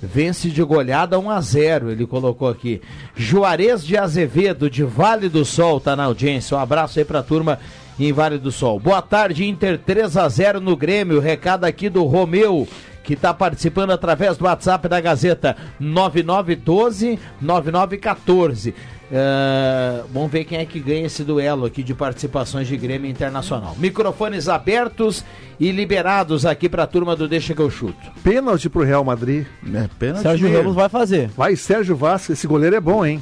[0.02, 2.82] Vence de goleada 1 a 0 ele colocou aqui.
[3.16, 6.56] Juarez de Azevedo, de Vale do Sol, tá na audiência.
[6.56, 7.60] Um abraço aí pra turma
[8.00, 8.80] em Vale do Sol.
[8.80, 11.20] Boa tarde, Inter 3 a 0 no Grêmio.
[11.20, 12.66] Recado aqui do Romeu,
[13.04, 18.74] que tá participando através do WhatsApp da Gazeta 9912 9914.
[19.12, 23.76] É, vamos ver quem é que ganha esse duelo aqui de participações de Grêmio Internacional.
[23.80, 25.26] Microfones abertos
[25.60, 27.98] e liberados aqui pra turma do Deixa que eu chuto.
[28.24, 29.46] Pênalti pro Real Madrid.
[29.74, 31.30] É pena Sérgio Ramos vai fazer.
[31.30, 33.22] Vai Sérgio Vasco, esse goleiro é bom, hein?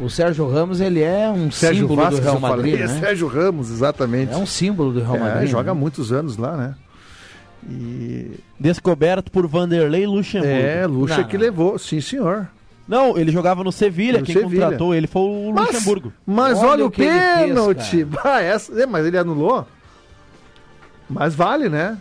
[0.00, 3.00] O Sérgio Ramos, ele é um Sérgio símbolo Vasco, do Real Madrid, é né?
[3.00, 4.32] Sérgio Ramos, exatamente.
[4.32, 5.50] É um símbolo do Real É, Madrid.
[5.50, 5.80] joga há né?
[5.80, 6.74] muitos anos lá, né?
[7.68, 10.54] E Descoberto por Vanderlei Luxemburgo.
[10.54, 11.44] é, Luxa Não, que não.
[11.44, 12.48] levou, sim senhor.
[12.88, 14.62] Não, ele jogava no Sevilha, quem Sevilha.
[14.62, 16.12] contratou ele foi o Mas, Luxemburgo.
[16.26, 18.02] mas Olha olha, o o pênalti.
[18.04, 19.66] Bah, essa, é, mas ele anulou.
[21.08, 21.98] Mas vale, né?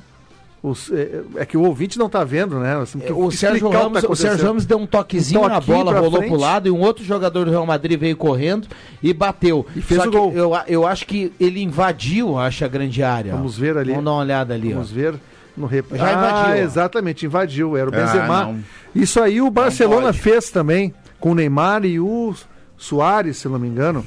[0.64, 2.74] Os- é, é que o ouvinte não tá vendo, né?
[2.76, 4.46] Nós temos que O Sérgio, Ramos, tá o Sérgio.
[4.46, 6.30] Ramos deu um toquezinho Um na bola, rolou frente.
[6.32, 8.68] pro lado e um outro jogador do Real Madrid veio correndo
[9.02, 9.66] e bateu.
[9.76, 10.34] E fez Só o que gol.
[10.34, 13.34] Eu, eu acho que ele invadiu, acho, a grande área.
[13.34, 13.38] ó.
[13.38, 13.92] Vamos ver ali.
[13.92, 14.74] Vamos dar uma olhada ali.
[14.74, 14.96] Vamos ó.
[14.96, 15.16] ver
[15.58, 15.86] no rep...
[15.98, 16.54] Já invadiu.
[16.54, 17.76] Ah, exatamente, invadiu.
[17.76, 18.44] Era o Ah, Benzema.
[18.46, 18.60] não.
[18.96, 22.34] Isso aí o Barcelona fez também com o Neymar e o
[22.78, 24.06] Soares, se não me engano.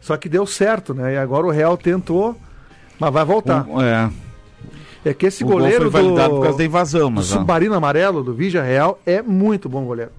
[0.00, 1.14] Só que deu certo, né?
[1.14, 2.34] E agora o Real tentou,
[2.98, 3.66] mas vai voltar.
[3.68, 4.10] Um- é,
[5.04, 7.30] É que esse o gol goleiro foi validado do, por causa da invasão, do mas...
[7.32, 10.10] ó, Submarino Amarelo, do Vigia Real, é muito bom goleiro.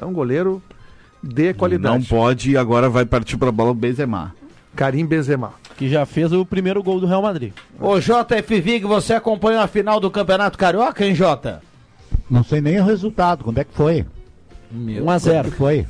[0.00, 0.62] É um goleiro
[1.22, 1.94] de qualidade.
[1.98, 4.34] Não pode e agora vai partir pra bola o Benzema.
[4.74, 5.52] Karim Benzema.
[5.76, 7.52] Que já fez o primeiro gol do Real Madrid.
[7.80, 11.62] Ô JF Vig, você acompanhou a final do Campeonato Carioca, hein, Jota?
[12.30, 14.04] Não sei nem o resultado, quando é que foi?
[14.74, 15.86] 1 a 0 Quando que foi?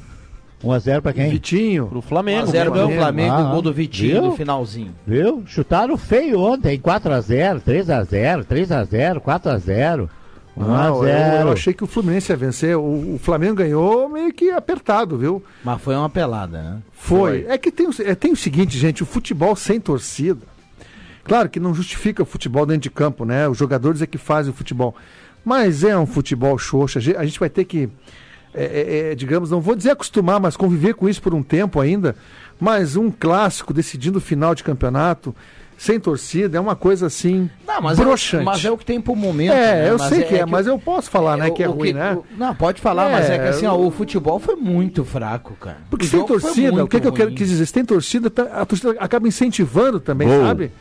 [0.64, 1.30] 1x0 pra quem?
[1.30, 1.86] Vitinho.
[1.86, 2.46] Pro Flamengo.
[2.50, 4.22] 1x0 ganhou o Flamengo, Ah, gol do Vitinho viu?
[4.30, 4.94] no finalzinho.
[5.06, 5.42] Viu?
[5.46, 10.08] Chutaram feio ontem, 4x0, 3x0, 3x0, 4x0.
[10.56, 11.40] Não, eu, 1x0.
[11.42, 12.76] eu achei que o Fluminense ia vencer.
[12.76, 15.42] O, o Flamengo ganhou meio que apertado, viu?
[15.62, 16.78] Mas foi uma pelada, né?
[16.92, 17.44] Foi.
[17.48, 20.40] É que tem, o- é, tem o seguinte, gente, o futebol sem torcida.
[21.24, 23.48] Claro que não justifica o futebol dentro de campo, né?
[23.48, 24.94] Os jogadores é que fazem o futebol.
[25.44, 26.98] Mas é um futebol xoxo.
[26.98, 27.88] A gente, a gente vai ter que,
[28.54, 31.80] é, é, é, digamos, não vou dizer acostumar, mas conviver com isso por um tempo
[31.80, 32.16] ainda.
[32.58, 35.34] Mas um clássico decidindo o final de campeonato,
[35.78, 37.50] sem torcida, é uma coisa assim.
[37.66, 38.44] Não, mas, é, broxante.
[38.44, 39.52] mas é o que tem pro momento.
[39.52, 39.90] É, né?
[39.90, 41.72] eu Mas sei que é, que mas eu posso falar, né, o- que é o
[41.72, 42.14] ruim, né?
[42.14, 45.78] o- não, pode falar, mas é que assim, ó, o futebol foi muito fraco, cara.
[45.90, 47.66] Porque O sem torcida, o que, que eu quero quis dizer?
[47.66, 50.72] Se tem torcida, tá- a torcida acaba incentivando também, sabe?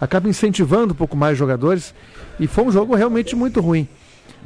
[0.00, 1.94] Acaba incentivando um pouco mais os jogadores.
[2.40, 3.86] E foi um jogo realmente muito ruim.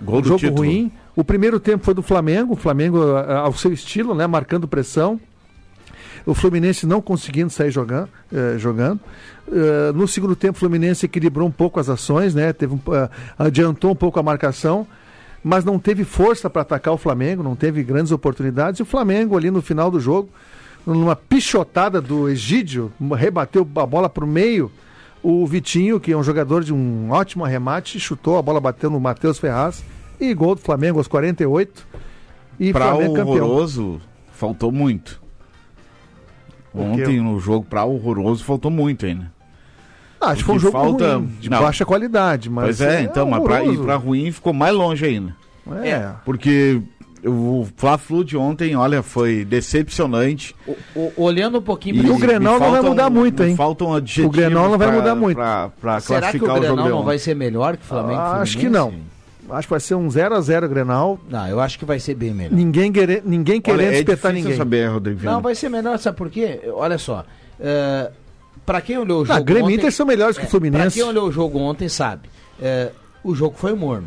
[0.03, 0.59] Gol um do jogo título.
[0.59, 0.93] ruim.
[1.15, 4.27] O primeiro tempo foi do Flamengo, o Flamengo ao seu estilo, né?
[4.27, 5.19] Marcando pressão.
[6.27, 8.09] O Fluminense não conseguindo sair jogando.
[8.33, 9.01] eh, jogando.
[9.51, 12.53] Eh, no segundo tempo, o Fluminense equilibrou um pouco as ações, né?
[12.53, 14.87] Teve um, ah, adiantou um pouco a marcação,
[15.43, 18.81] mas não teve força para atacar o Flamengo, não teve grandes oportunidades.
[18.81, 20.29] E o Flamengo, ali no final do jogo,
[20.85, 24.71] numa pichotada do Egídio, rebateu a bola para o meio.
[25.23, 29.01] O Vitinho, que é um jogador de um ótimo arremate, chutou, a bola bateu no
[29.01, 29.83] Matheus Ferraz.
[30.21, 31.87] E gol do Flamengo aos 48.
[32.59, 33.45] E Pra Flamengo campeão.
[33.45, 34.01] horroroso,
[34.33, 35.21] faltou muito.
[36.75, 39.36] Ontem no jogo pra horroroso faltou muito ainda.
[40.21, 41.61] Ah, acho que foi um jogo falta- ruim, de não.
[41.61, 42.49] baixa qualidade.
[42.51, 45.35] Mas Pois é, então, mas pra pra ruim ficou mais longe ainda.
[45.85, 46.11] É.
[46.25, 46.81] Porque
[47.25, 50.55] o Fla-Flu de ontem, olha, foi decepcionante.
[50.67, 53.57] O- o- olhando um pouquinho E pra o Grenal não vai mudar muito, hein?
[53.57, 55.37] Faltam adjetivos O Grenal não vai pra- mudar muito.
[55.37, 57.87] Pra, pra Será que o classificar o, jogo Grenal não vai ser melhor que o
[57.87, 58.21] Flamengo?
[58.21, 58.95] Ah, acho que não.
[59.49, 61.21] Acho que vai ser um 0x0 Grenal.
[61.29, 62.53] Não, eu acho que vai ser bem melhor.
[62.53, 64.57] Ninguém, quere, ninguém querendo Olha, é espetar ninguém.
[64.57, 65.21] saber, Rodrigo.
[65.25, 66.61] Não, vai ser melhor, sabe por quê?
[66.75, 67.25] Olha só.
[67.61, 68.11] é,
[68.65, 70.51] pra quem olhou o Ah, jogo Grêmio e ontem, Inter são melhores que o Pra
[70.51, 70.97] Fluminense.
[70.99, 72.29] quem olhou o jogo ontem, sabe.
[72.61, 72.91] é,
[73.23, 74.07] o jogo foi morno.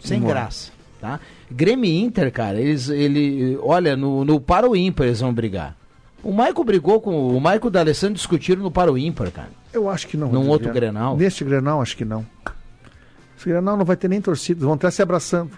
[0.00, 0.34] Sem Morno.
[0.34, 0.70] graça.
[1.00, 1.20] Tá?
[1.50, 2.88] Grêmio e Inter, cara, eles.
[2.88, 5.76] Ele, olha, no, no para o ímpar eles vão brigar.
[6.22, 7.28] O Maico brigou com.
[7.36, 9.50] O Maico da Alessandro discutiram no para o ímpar, cara.
[9.72, 10.30] Eu acho que não.
[10.32, 10.72] Num outro.
[10.72, 11.16] Grenal?
[11.16, 12.26] Neste Grenal, acho que não.
[13.38, 15.50] Esse Grenal não vai ter nem torcida, vão estar se abraçando.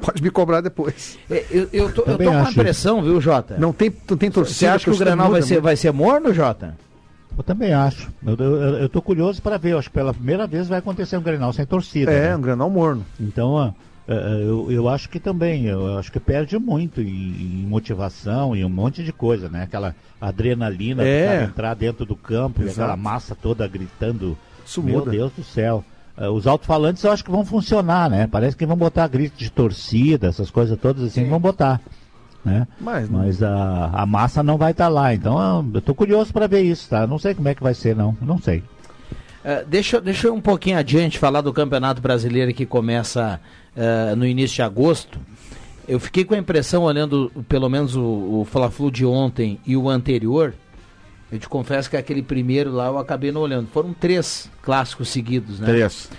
[0.00, 1.18] Pode me cobrar depois.
[1.30, 3.56] É, Eu, eu tô, eu tô com a impressão, viu, Jota?
[3.58, 4.58] Não tem, não tem torcida.
[4.58, 6.76] Você acha que o Grenal vai ser, vai ser morno, Jota?
[7.38, 8.10] Eu também acho.
[8.26, 9.72] Eu, eu, eu tô curioso para ver.
[9.72, 12.10] Eu acho que pela primeira vez vai acontecer um Grenal sem torcida.
[12.10, 12.36] É, né?
[12.36, 13.06] um Grenal morno.
[13.20, 13.70] Então, ó,
[14.08, 18.56] é, é, eu, eu acho que também, eu acho que perde muito em, em motivação
[18.56, 19.62] e um monte de coisa, né?
[19.62, 21.26] Aquela adrenalina É.
[21.26, 22.80] cara entrar dentro do campo e Exato.
[22.80, 24.36] aquela massa toda gritando.
[24.66, 25.10] Isso Meu muda.
[25.12, 25.84] Deus do céu.
[26.16, 28.26] É, os alto-falantes eu acho que vão funcionar, né?
[28.26, 31.80] Parece que vão botar grito de torcida, essas coisas todas assim, vão botar.
[32.44, 32.66] Né?
[32.80, 35.12] Mas, Mas a, a massa não vai estar lá.
[35.14, 37.06] Então ah, eu tô curioso para ver isso, tá?
[37.06, 38.16] Não sei como é que vai ser, não.
[38.20, 38.62] Não sei.
[39.44, 43.40] É, deixa, deixa eu um pouquinho adiante falar do Campeonato Brasileiro que começa
[43.76, 45.18] é, no início de agosto.
[45.86, 49.88] Eu fiquei com a impressão, olhando pelo menos o, o Fla-Flu de ontem e o
[49.88, 50.52] anterior,
[51.30, 53.68] eu te confesso que aquele primeiro lá eu acabei não olhando.
[53.68, 55.66] Foram três clássicos seguidos, né?
[55.66, 56.10] Três.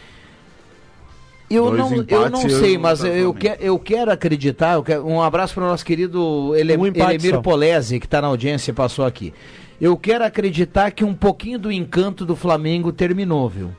[1.50, 4.74] Eu Dois não, eu não sei, mas eu, que, eu quero acreditar.
[4.76, 7.42] eu quero- um abraço para o nosso querido Ele, Um Elemir só.
[7.42, 9.34] Polese, que está na audiência e passou aqui.
[9.82, 13.70] Eu quero acreditar que um pouquinho do encanto do Flamengo terminou, viu?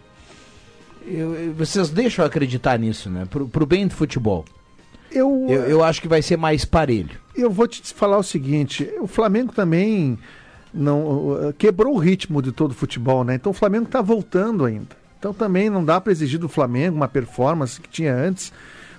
[1.07, 3.25] Eu- eu- vocês deixam eu acreditar nisso, né?
[3.31, 4.45] Pro, pro bem do futebol.
[5.13, 7.19] eu, Eu, eu acho que vai ser mais parelho.
[7.37, 10.19] eu vou te falar o seguinte: o Flamengo também
[10.73, 13.35] não quebrou o ritmo de todo o futebol, né?
[13.37, 15.00] Então o Flamengo está voltando ainda.
[15.21, 18.51] Então também não dá para exigir do Flamengo uma performance que tinha antes,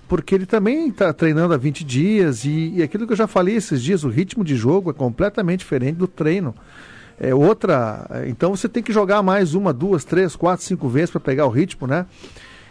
[0.08, 3.56] porque ele também está treinando há 20 dias e, e aquilo que eu já falei
[3.56, 6.54] esses dias, o ritmo de jogo é completamente diferente do treino.
[7.20, 8.24] É outra.
[8.28, 11.50] Então você tem que jogar mais uma, duas, três, quatro, cinco vezes para pegar o
[11.50, 12.06] ritmo, né?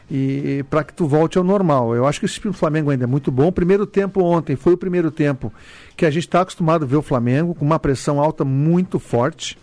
[0.09, 1.95] E para que tu volte ao normal.
[1.95, 3.49] Eu acho que esse time do Flamengo ainda é muito bom.
[3.49, 5.53] O primeiro tempo ontem foi o primeiro tempo
[5.97, 9.59] que a gente está acostumado a ver o Flamengo com uma pressão alta muito forte.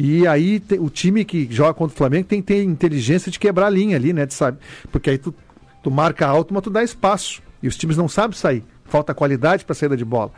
[0.00, 3.66] E aí o time que joga contra o Flamengo tem que ter inteligência de quebrar
[3.66, 4.24] a linha ali, né?
[4.24, 4.58] De sabe,
[4.92, 5.34] porque aí tu,
[5.82, 7.42] tu marca alto, mas tu dá espaço.
[7.60, 8.62] E os times não sabem sair.
[8.84, 10.30] Falta qualidade para saída de bola.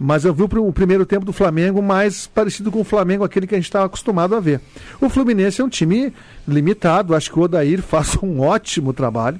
[0.00, 3.54] Mas eu vi o primeiro tempo do Flamengo mais parecido com o Flamengo, aquele que
[3.54, 4.62] a gente estava acostumado a ver.
[4.98, 6.10] O Fluminense é um time
[6.48, 9.38] limitado, acho que o Odair faz um ótimo trabalho.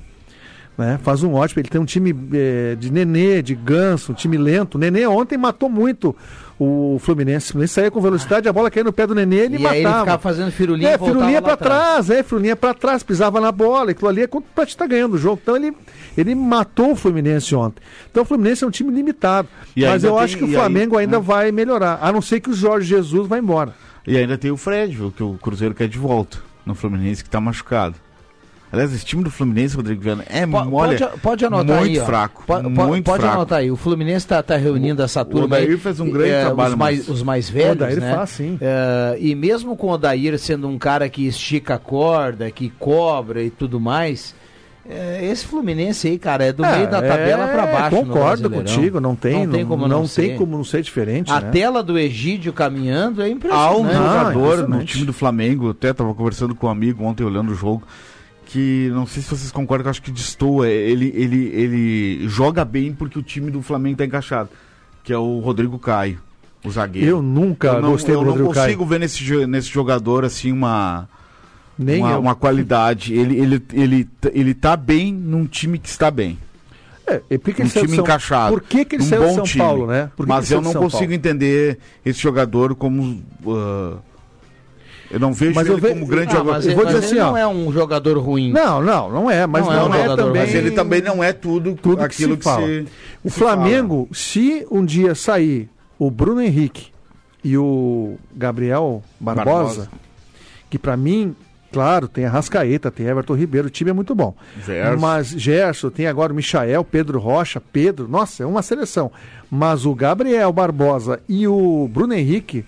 [0.79, 0.99] Né?
[1.03, 1.61] Faz um ótimo.
[1.63, 4.75] Ele tem um time eh, de Nenê, de Ganso, um time lento.
[4.75, 6.15] O Nenê ontem matou muito
[6.59, 7.49] o Fluminense.
[7.49, 9.75] O Fluminense saía com velocidade, a bola caía no pé do Nenê, ele E matava.
[9.75, 13.51] aí ele ficava fazendo firulinha É, firulinha pra trás, é, firulinha pra trás, pisava na
[13.51, 13.93] bola.
[13.93, 15.41] Aquilo ali é contra- pra te estar ganhando o jogo.
[15.43, 15.73] Então ele,
[16.17, 17.81] ele matou o Fluminense ontem.
[18.11, 19.49] Então o Fluminense é um time limitado.
[19.75, 21.99] E Mas eu tem- acho que o Flamengo aí- ainda vai melhorar.
[22.03, 23.75] A não ser que o Jorge Jesus vá embora.
[24.07, 27.31] E ainda tem o Fred, viu, que o Cruzeiro quer de volta no Fluminense, que
[27.31, 27.95] tá machucado.
[28.73, 32.43] Aliás, esse time do Fluminense, Rodrigo Viana, é olha, pode, pode anotar muito aí, fraco.
[32.47, 33.37] Po- po- muito pode fraco.
[33.37, 33.71] anotar aí.
[33.71, 35.45] O Fluminense está reunindo essa turma.
[35.47, 38.01] Odair aí, fez um grande eh, trabalho, Os mais, mas- os mais O velhos, Odair
[38.01, 38.15] né?
[38.15, 38.59] faz, sim.
[38.61, 43.41] Eh, e mesmo com o Odair sendo um cara que estica a corda, que cobra
[43.41, 44.35] e tudo mais,
[44.85, 47.97] eh, esse Fluminense aí, cara, é do meio da tabela é, pra baixo.
[47.97, 50.23] Concordo contigo, não tem, Não tem como não, não ser.
[50.23, 51.31] tem como não ser diferente.
[51.31, 51.51] A né?
[51.53, 53.81] tela do Egídio caminhando é Há impressionante.
[53.81, 57.53] um Ah, jogador no time do Flamengo, até tava conversando com um amigo ontem olhando
[57.53, 57.85] o jogo,
[58.47, 60.69] que não sei se vocês concordam, que eu acho que destoa.
[60.69, 64.49] Ele, ele, ele joga bem porque o time do Flamengo tá encaixado,
[65.05, 66.19] que é o Rodrigo Caio,
[66.65, 67.07] o zagueiro.
[67.09, 68.87] Eu nunca eu não, gostei eu do não Rodrigo consigo Caio.
[68.89, 71.09] ver nesse, nesse jogador assim uma,
[71.77, 72.21] Nem uma, eu.
[72.21, 73.13] uma qualidade.
[73.13, 76.39] Ele, ele, ele, ele tá bem num time que está bem.
[77.09, 78.53] É, e por que Um ele time São- encaixado.
[78.53, 79.59] Por que, que ele um saiu de São time.
[79.65, 80.11] Paulo, né?
[80.27, 83.23] Mas eu não consigo entender esse jogador como.
[83.47, 83.97] ah,
[85.11, 86.53] eu não vejo Mas ele eu ve- como grande Ah, jogador.
[86.53, 87.31] mas eu vou mas dizer ele assim, ó.
[87.31, 88.53] não é um jogador ruim.
[88.53, 90.43] Não, não, não é, mas Não não, é um é, também.
[90.43, 92.67] Mas ele também não é tudo, tudo aquilo que que se fala.
[92.67, 92.87] se.
[93.25, 96.89] O se Flamengo, se um dia sair o Bruno Henrique
[97.45, 99.45] e o Gabriel Barbosa,
[99.83, 99.89] Barbosa.
[100.69, 101.35] que pra mim,
[101.73, 104.35] claro, tem a Rascaeta, tem Everton Ribeiro, o time é muito bom.
[104.65, 105.01] Gerson.
[105.01, 109.11] Mas Gerson, tem agora o Michael, Pedro Rocha, Pedro, nossa, é uma seleção.
[109.51, 112.65] Mas o Gabriel Barbosa e o Bruno Henrique,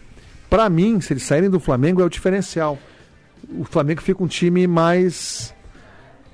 [0.48, 2.78] pra mim, se eles saírem do Flamengo, é o diferencial.
[3.58, 5.54] O Flamengo fica um time mais.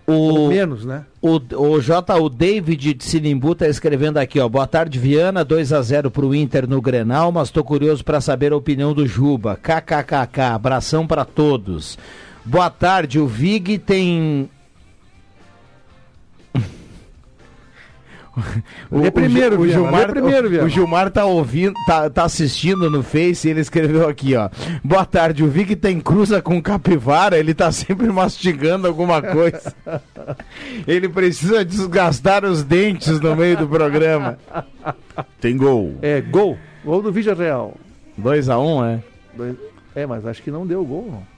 [0.07, 1.07] O, menos, né?
[1.23, 4.47] o, o J, o David de Sinimbu tá escrevendo aqui, ó.
[4.47, 5.43] Boa tarde, Viana.
[5.43, 9.07] 2 a 0 pro Inter no Grenal, mas tô curioso para saber a opinião do
[9.07, 9.57] Juba.
[9.57, 10.41] KKKK.
[10.55, 11.99] Abração para todos.
[12.45, 14.51] Boa tarde, o Vig tem.
[18.91, 22.91] Lê primeiro, Gil- o, lê Gilmar, primeiro, o, o Gilmar tá ouvindo, tá, tá assistindo
[22.91, 24.49] no Face e ele escreveu aqui, ó.
[24.83, 29.73] Boa tarde, o Vig tem cruza com capivara, ele tá sempre mastigando alguma coisa.
[30.87, 34.39] ele precisa desgastar os dentes no meio do programa.
[35.41, 35.95] Tem gol.
[36.03, 36.59] É, gol.
[36.85, 37.75] Gol do Vídeo Real.
[38.21, 39.01] 2x1, é?
[39.37, 39.57] Dois-
[39.95, 41.34] É, mas acho que não deu gol, não.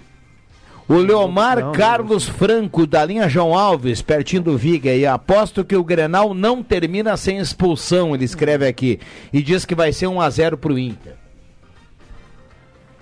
[0.88, 5.64] O Leomar Não, não, Carlos Franco, da linha João Alves, pertinho do Viga, e aposto
[5.64, 9.01] que o Grenal não termina sem expulsão, ele escreve aqui.
[9.33, 11.14] E diz que vai ser 1x0 pro Inter.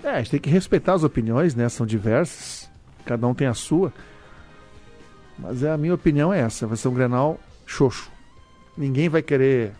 [0.03, 1.69] É, a gente tem que respeitar as opiniões, né?
[1.69, 2.69] São diversas.
[3.05, 3.93] Cada um tem a sua.
[5.37, 6.65] Mas é, a minha opinião é essa.
[6.65, 8.11] Vai ser um Grenal xoxo.
[8.77, 9.73] Ninguém vai querer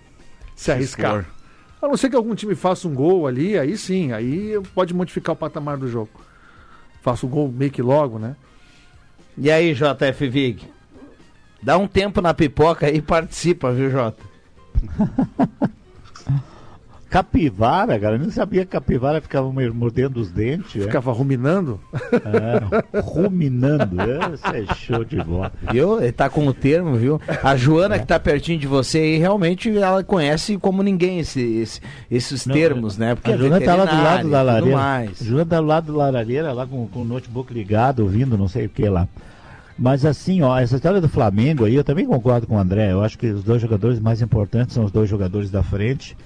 [0.56, 1.28] se arriscar.
[1.82, 4.12] A não ser que algum time faça um gol ali, aí sim.
[4.12, 6.25] Aí pode modificar o patamar do jogo.
[7.06, 8.36] Faça o gol meio que logo, né?
[9.38, 10.68] E aí, JF Vig?
[11.62, 14.24] Dá um tempo na pipoca e participa, viu, Jota?
[17.16, 20.76] Capivara, cara, eu não sabia que capivara ficava mordendo os dentes.
[20.82, 20.86] é.
[20.86, 21.80] Ficava ruminando.
[22.12, 23.96] É, ruminando.
[24.34, 25.50] Isso é show de bola.
[25.72, 26.02] Viu?
[26.02, 27.22] Ele tá com o termo, viu?
[27.42, 31.82] A Joana, que tá pertinho de você aí, realmente ela conhece como ninguém esse, esse-
[32.12, 33.16] esses Não, termos, né?
[33.16, 34.76] Porque a Joana tá lá do lado da lareira.
[34.78, 35.22] mais.
[35.22, 38.50] A Joana tá do lado da lareira, lá com, com o notebook ligado, ouvindo não
[38.50, 39.08] sei o que lá.
[39.80, 42.92] Mas assim, ó, essa história do Flamengo aí, eu também concordo com o André.
[42.92, 46.18] Eu acho que os dois jogadores mais importantes são os dois jogadores da frente.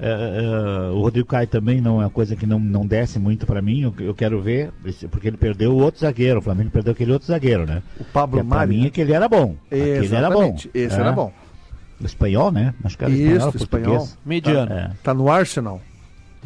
[0.00, 3.46] É, é, o Rodrigo Caio também não é uma coisa que não, não desce muito
[3.46, 3.82] pra mim.
[3.82, 4.70] Eu, eu quero ver,
[5.10, 6.38] porque ele perdeu o outro zagueiro.
[6.38, 7.82] O Flamengo perdeu aquele outro zagueiro, né?
[7.98, 8.70] O Pablo é pra Mari.
[8.70, 8.86] mim né?
[8.86, 9.56] é que ele era bom.
[9.66, 10.42] Aquele era bom.
[10.42, 10.70] Exatamente.
[10.72, 11.00] Esse É.
[11.00, 11.32] era bom.
[12.00, 12.74] O espanhol, né?
[12.84, 14.08] Acho que era Isso, espanhol, espanhol.
[14.24, 14.72] Mediano.
[14.72, 15.80] É, Tá no Arsenal.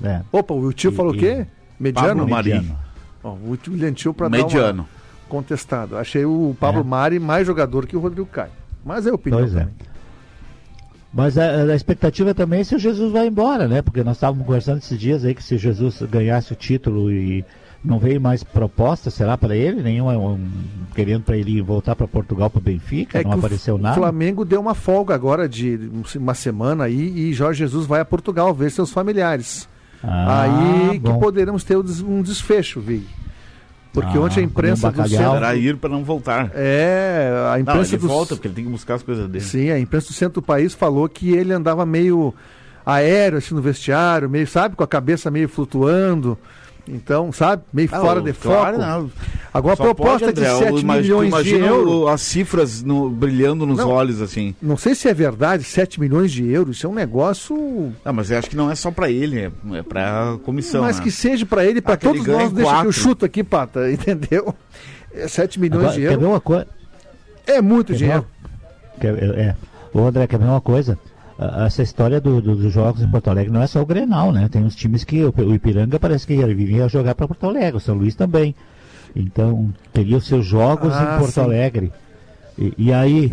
[0.03, 0.23] é.
[0.33, 1.47] Opa, o tio E- falou o quê?
[1.79, 2.09] Mediano?
[2.21, 2.51] Pablo Mari.
[2.55, 2.79] Mediano.
[3.23, 4.83] Ó, o William Tio pra dar Mediano.
[4.83, 4.89] uma
[5.29, 5.97] contestado.
[5.97, 6.85] Achei o Pablo É.
[6.85, 8.51] Mari mais jogador que o Rodrigo Caio.
[8.85, 9.69] Mas é opinião Pois é.
[11.15, 13.83] Mas a, a expectativa também é se o Jesus vai embora, né?
[13.83, 17.45] Porque nós estávamos conversando esses dias aí que se o Jesus ganhasse o título e
[17.85, 19.83] não veio mais proposta, será para ele?
[19.83, 20.41] Nenhuma um,
[20.95, 23.97] querendo para ele voltar para Portugal, para Benfica, É não que o apareceu F- nada.
[23.97, 25.79] O Flamengo deu uma folga agora de
[26.17, 29.69] uma semana aí e Jorge Jesus vai a Portugal ver seus familiares.
[30.03, 31.19] Ah, aí que bom.
[31.19, 33.07] poderemos ter um des- um desfecho, Vi.
[33.93, 35.35] Porque Ah, ontem a imprensa um do centro.
[35.37, 36.51] Era ir pra não voltar.
[36.55, 39.45] É, a Não, imprensa ele do volta porque ele tem que buscar as coisas dele.
[39.45, 42.35] Sim, a imprensa do centro do país falou que ele andava meio
[42.87, 46.39] aéreo assim no vestiário, meio, sabe, com a cabeça meio flutuando.
[46.89, 47.63] Então, sabe?
[47.73, 48.87] Meio Ah, fora de claro, foco.
[48.87, 49.11] não.
[49.55, 52.09] Agora, a Só proposta pode, de André, 7 imag- tu milhões de imagina euros.
[52.09, 53.89] as cifras no- brilhando nos Não.
[53.89, 54.53] olhos, assim.
[54.61, 56.77] Não sei se é verdade, 7 milhões de euros.
[56.79, 57.93] Isso é um negócio.
[58.05, 60.83] Ah, mas eu acho que não é só pra ele, é, é pra comissão.
[60.83, 61.05] mas né?
[61.05, 62.51] que seja para ele, para todos nós.
[62.51, 62.93] Deixa que eu quatro.
[62.93, 64.53] chuto aqui, Pata, entendeu?
[65.15, 66.29] É 7 milhões Agora, de quer ver euros.
[66.29, 66.67] uma coisa?
[67.47, 68.27] É muito Quer dinheiro.
[68.97, 69.57] uma- quer- é.
[69.95, 70.99] Ô, André, quer ver uma coisa?
[71.67, 74.49] Essa história do- do- dos jogos em Porto Alegre não é só o Grenal, né?
[74.51, 77.77] Tem uns times que o, o Ipiranga parece que ele vinha jogar para Porto Alegre,
[77.77, 78.55] o São Luís também.
[79.15, 81.41] Então, teria os seus jogos Ah, em Porto sim.
[81.41, 81.93] Alegre.
[82.59, 83.33] E, e aí,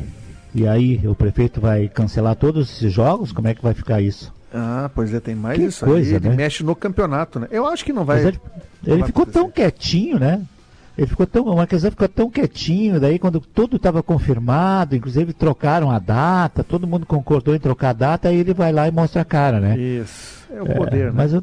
[0.54, 3.32] e aí o prefeito vai cancelar todos esses jogos?
[3.32, 4.34] Como é que vai ficar isso?
[4.54, 6.16] Ah, pois é, tem mais Que isso coisa, aí.
[6.16, 6.36] Ele né?
[6.36, 7.48] mexe no campeonato, né?
[7.52, 8.18] Eu acho que não vai.
[8.18, 8.40] Mas ele
[8.88, 9.40] ele ficou acontecer.
[9.40, 10.42] tão quietinho, né?
[11.00, 15.90] Ele ficou tão, o Marquesão ficou tão quietinho, daí quando tudo estava confirmado, inclusive trocaram
[15.90, 19.22] a data, todo mundo concordou em trocar a data, aí ele vai lá e mostra
[19.22, 19.78] a cara, né?
[19.78, 20.46] Isso.
[20.54, 21.12] É o poder, né?
[21.16, 21.42] Mas eu,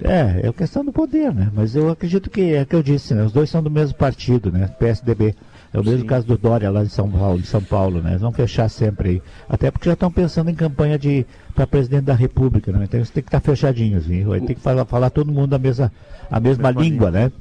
[0.00, 1.50] é, é a questão do poder, né?
[1.52, 3.24] Mas eu acredito que é o que eu disse, né?
[3.24, 4.68] Os dois são do mesmo partido, né?
[4.78, 5.34] PSDB.
[5.72, 8.10] É o mesmo caso do Dória lá em São Paulo, em São Paulo, né?
[8.10, 9.22] Eles vão fechar sempre aí.
[9.48, 12.84] Até porque já estão pensando em campanha de para presidente da República, né?
[12.84, 14.28] Então eles têm que estar fechadinhos, viu?
[14.28, 15.90] Vai ter que falar, falar todo mundo a mesma,
[16.30, 17.32] a mesma, língua, né?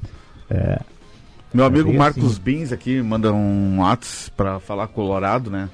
[0.49, 0.79] É,
[1.53, 2.41] Meu É amigo bem Marcos assim.
[2.41, 5.69] Bins aqui manda um Whats pra falar Colorado, né?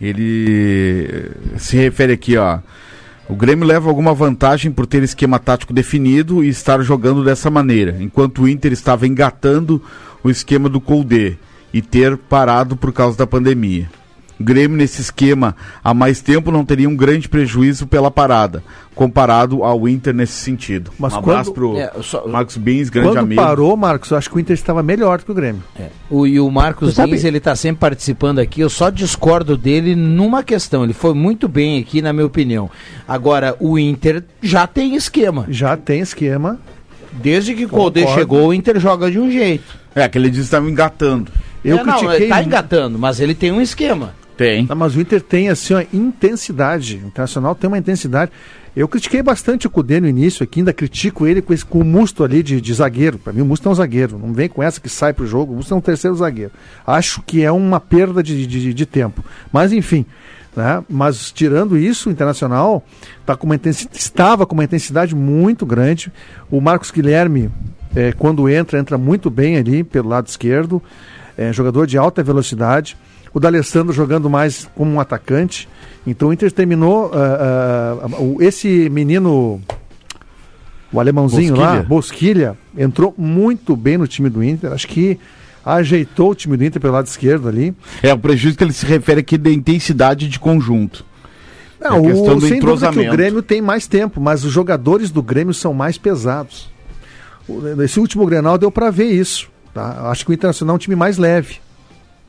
[0.00, 2.58] Ele eh, se refere aqui, ó.
[3.28, 7.96] O Grêmio leva alguma vantagem por ter esquema tático definido e estar jogando dessa maneira,
[8.00, 9.80] enquanto o Inter estava engatando
[10.22, 11.38] o esquema do Colde
[11.72, 13.88] e ter parado por causa da pandemia.
[14.42, 18.60] O Grêmio nesse esquema há mais tempo não teria um grande prejuízo pela parada,
[18.92, 20.90] comparado ao Inter nesse sentido.
[20.98, 23.40] Mas um abraço quando- pro É, só- Marcos Bins, grande Quando amigo.
[23.40, 25.62] parou, Marcos, eu acho que o Inter estava melhor do que o Grêmio.
[26.10, 30.42] O, e o Marcos Dins, ele tá sempre participando aqui, eu só discordo dele numa
[30.42, 32.68] questão, ele foi muito bem aqui, na minha opinião.
[33.06, 35.46] Agora, o Inter já tem esquema.
[35.48, 36.58] Já tem esquema.
[37.12, 39.78] Desde que o Colde chegou, o Inter joga de um jeito.
[39.94, 41.30] É, que ele disse que estava engatando.
[41.64, 42.16] Eu É, não, critiquei.
[42.22, 44.14] ele tá engatando, mas ele tem um esquema.
[44.36, 44.66] Tem.
[44.66, 47.00] Não, mas o Inter tem assim, ó, intensidade.
[47.02, 48.30] O Internacional tem uma intensidade.
[48.74, 51.84] Eu critiquei bastante o Cudê no início aqui, ainda critico ele com, esse, com o
[51.84, 53.18] Musto ali de, de zagueiro.
[53.18, 54.18] Para mim, o Musto é um zagueiro.
[54.18, 55.52] Não vem com essa que sai pro jogo.
[55.52, 56.52] O Musto é um terceiro zagueiro.
[56.86, 59.22] Acho que é uma perda de, de, de tempo.
[59.52, 60.06] Mas, enfim.
[60.56, 60.82] Né?
[60.88, 62.82] Mas, tirando isso, o Internacional
[63.26, 63.58] tá com uma
[63.92, 66.10] estava com uma intensidade muito grande.
[66.50, 67.50] O Marcos Guilherme,
[67.94, 70.82] eh, quando entra, entra muito bem ali pelo lado esquerdo.
[71.36, 72.96] É, jogador de alta velocidade.
[73.34, 75.68] O D'Alessandro jogando mais como um atacante.
[76.06, 77.10] Então o Inter terminou.
[77.14, 79.60] ah, o- esse menino,
[80.92, 81.88] o alemãozinho lá, Bosquilha.
[81.88, 84.72] Bosquilha, entrou muito bem no time do Inter.
[84.72, 85.18] Acho que
[85.64, 87.74] ajeitou o time do Inter pelo lado esquerdo ali.
[88.02, 91.04] É o prejuízo que ele se refere aqui da intensidade de conjunto.
[91.80, 93.10] Não, É a questão o, do que o entrosamento.
[93.12, 96.70] Grêmio tem mais tempo, mas os jogadores do Grêmio são mais pesados.
[97.82, 99.48] Esse último Grenal deu para ver isso.
[99.74, 100.10] Tá?
[100.10, 101.56] Acho que o Internacional é um time mais leve.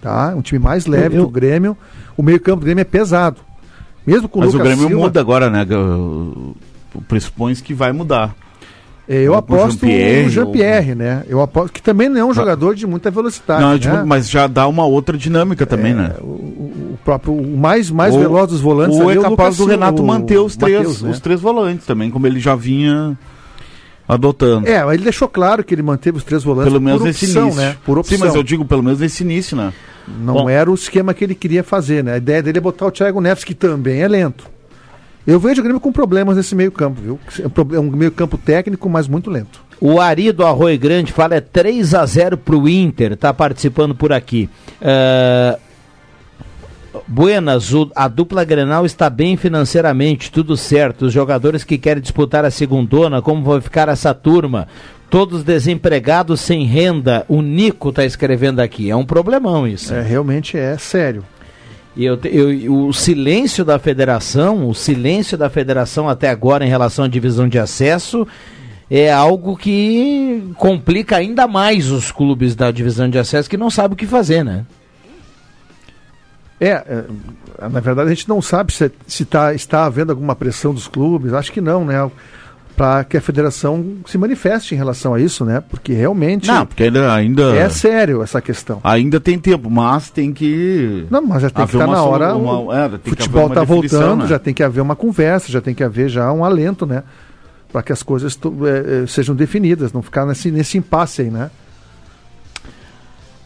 [0.04, 0.34] Tá?
[0.36, 1.78] Um time mais leve Eu- que o Grêmio.
[2.18, 3.38] O meio-campo do Grêmio é pesado.
[4.06, 5.66] Mesmo com o Mas Lucas o Grêmio Silva, muda agora, né?
[5.72, 6.54] O-
[6.94, 8.36] o- Pressupõe que vai mudar.
[9.08, 11.24] é, Eu o aposto Jean-Pierre, no Jean-Pierre, né?
[11.28, 13.88] Eu aposto que também não é um jogador de muita velocidade.
[13.88, 14.04] Não, né?
[14.06, 16.12] mas já dá uma outra dinâmica também, né?
[16.22, 20.02] O próprio o mais, mais Ou- veloz dos volantes Ou é o capaz do Renato
[20.02, 21.12] o manter os três, Matheus, né?
[21.12, 23.18] os três volantes também, como ele já vinha
[24.08, 24.68] adotando.
[24.68, 27.26] É, mas ele deixou claro que ele manteve os três volantes pelo menos por nesse
[27.26, 27.62] opção, início.
[27.62, 27.78] né?
[27.86, 28.18] Por opção.
[28.18, 29.74] Sim, mas eu digo pelo menos nesse início, né?
[30.08, 30.50] Não Bom.
[30.50, 32.14] era o esquema que ele queria fazer, né?
[32.14, 34.52] A ideia dele é botar o Thiago Neves, que também é lento.
[35.26, 37.20] Eu vejo o Grêmio com problemas nesse meio campo, viu?
[37.74, 39.62] É um é meio campo técnico, mas muito lento.
[39.80, 44.12] O Ari do Arroio Grande fala é 3 a 0 pro Inter, tá participando por
[44.12, 44.50] aqui.
[44.82, 45.58] Ah,
[47.08, 51.06] Buenas, a dupla Grenal está bem financeiramente, tudo certo.
[51.06, 54.68] Os jogadores que querem disputar a segundona, como vai ficar essa turma?
[55.10, 57.26] Todos desempregados sem renda.
[57.28, 58.90] O Nico tá escrevendo aqui.
[58.90, 59.94] É um problemão isso.
[59.94, 61.24] É, realmente é sério.
[61.96, 67.06] E eu, eu- o silêncio da federação, o silêncio da federação até agora em relação
[67.06, 68.28] à divisão de acesso
[68.90, 73.94] é algo que complica ainda mais os clubes da divisão de acesso que não sabem
[73.94, 74.66] o que fazer, né?
[76.60, 77.04] É, é,
[77.70, 81.34] na verdade a gente não sabe se, se tá, está havendo alguma pressão dos clubes.
[81.34, 82.10] Acho que não, né?
[82.76, 85.62] Para que a federação se manifeste em relação a isso, né?
[85.70, 88.80] Porque realmente Não, porque ainda, ainda, é sério essa questão.
[88.84, 91.06] ainda tem tempo, mas tem que.
[91.10, 92.36] Não, mas já tem que estar uma na hora.
[92.36, 94.28] uma- o é, que futebol está voltando, né?
[94.28, 97.04] já tem que haver uma conversa, já tem que haver já um alento, né?
[97.72, 101.30] Para que as coisas to- eh, eh, sejam definidas, não ficar nesse, nesse impasse aí,
[101.30, 101.52] né?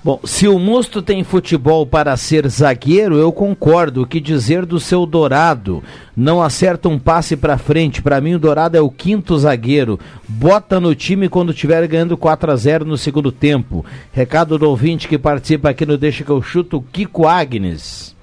[0.07, 4.03] Bom, se o Musto tem futebol para ser zagueiro, eu concordo.
[4.03, 5.83] O que dizer do seu Dourado?
[6.15, 8.01] Não acerta um passe para frente.
[8.01, 9.99] Para mim, o Dourado é o quinto zagueiro.
[10.25, 13.85] Bota no time quando estiver ganhando 4 a 0 no segundo tempo.
[14.13, 18.15] Recado do ouvinte que participa aqui no Deixa que eu chuto, Kiko Agnes.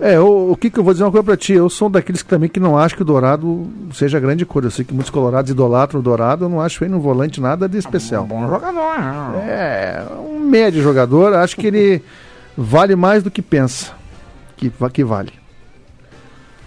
[0.00, 1.52] É, o, o que que eu vou dizer uma coisa pra ti?
[1.52, 4.68] Eu sou daqueles que também que não acho que o Dourado seja grande coisa.
[4.68, 7.68] Eu sei que muitos colorados idolatram o Dourado, eu não acho ele no volante nada
[7.68, 8.24] de especial.
[8.24, 8.94] Bom jogador.
[9.46, 12.02] É, um médio jogador, acho que ele
[12.56, 13.92] vale mais do que pensa
[14.56, 15.32] que, que vale.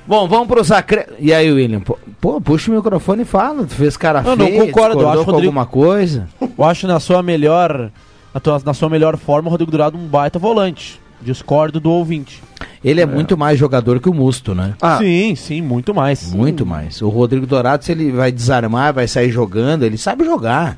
[0.08, 1.18] Bom, vamos para os acréscimos.
[1.20, 1.82] E aí, William?
[2.20, 3.64] Pô, puxa o microfone e fala.
[3.66, 6.28] Tu fez cara Eu não feia, concordo, eu discordou acho, com Rodrigo- alguma coisa.
[6.58, 7.92] Eu acho na sua melhor.
[8.34, 11.00] na tua- na sua melhor forma, o Rodrigo Dourado um baita volante.
[11.22, 12.42] Discordo do ouvinte.
[12.84, 14.74] Ele é, muito mais jogador que o Musto, né?
[15.00, 16.34] sim, sim, muito mais.
[16.34, 17.02] Muito mais.
[17.02, 20.78] O Rodrigo Dourado, se ele vai desarmar, vai sair jogando, ele sabe jogar.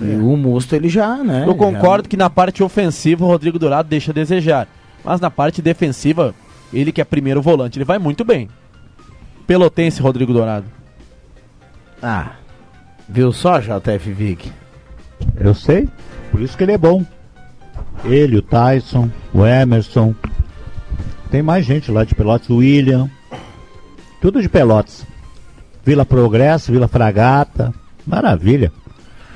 [0.00, 1.44] E o Musto, ele já, né?
[1.46, 4.68] Eu concordo que na parte ofensiva o Rodrigo Dourado deixa a desejar.
[5.04, 6.34] Mas na parte defensiva,
[6.72, 8.48] ele que é primeiro volante, ele vai muito bem.
[9.46, 10.66] Pelotense, Rodrigo Dourado.
[12.02, 12.32] Ah,
[13.08, 14.52] viu só, JF Vic?
[15.38, 15.88] Eu sei,
[16.30, 17.04] por isso que ele é bom.
[18.04, 20.14] Ele, o Tyson, o Emerson.
[21.30, 23.10] Tem mais gente lá de Pelotas, o William.
[24.20, 25.06] Tudo de Pelotas.
[25.84, 27.72] Vila Progresso, Vila Fragata.
[28.06, 28.72] Maravilha.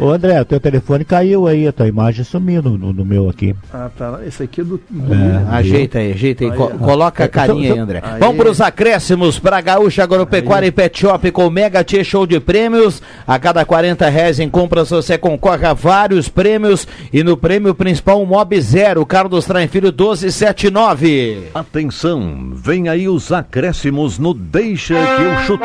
[0.00, 3.28] Ô André, o teu telefone caiu aí, a tua imagem sumiu no, no- no meu
[3.28, 3.54] aqui.
[3.74, 4.20] Ah, tá.
[4.24, 4.80] Esse aqui é do.
[4.88, 5.56] do É.
[5.56, 6.50] Ajeita aí, ajeita aí.
[6.52, 8.00] Aí, Co- coloca a É, carinha só- aí, André.
[8.04, 8.20] aí.
[8.20, 12.38] Vamos para os acréscimos para Gaúcha Agropecuária e Pet Shop com Mega Tia Show de
[12.38, 13.02] prêmios.
[13.26, 16.86] A cada 40 reais em compras você concorre a vários prêmios.
[17.12, 21.48] E no prêmio principal, um Mob Zero, Carlos Traem Filho 1279.
[21.54, 25.64] Atenção, vem aí os acréscimos no Deixa que eu chuto.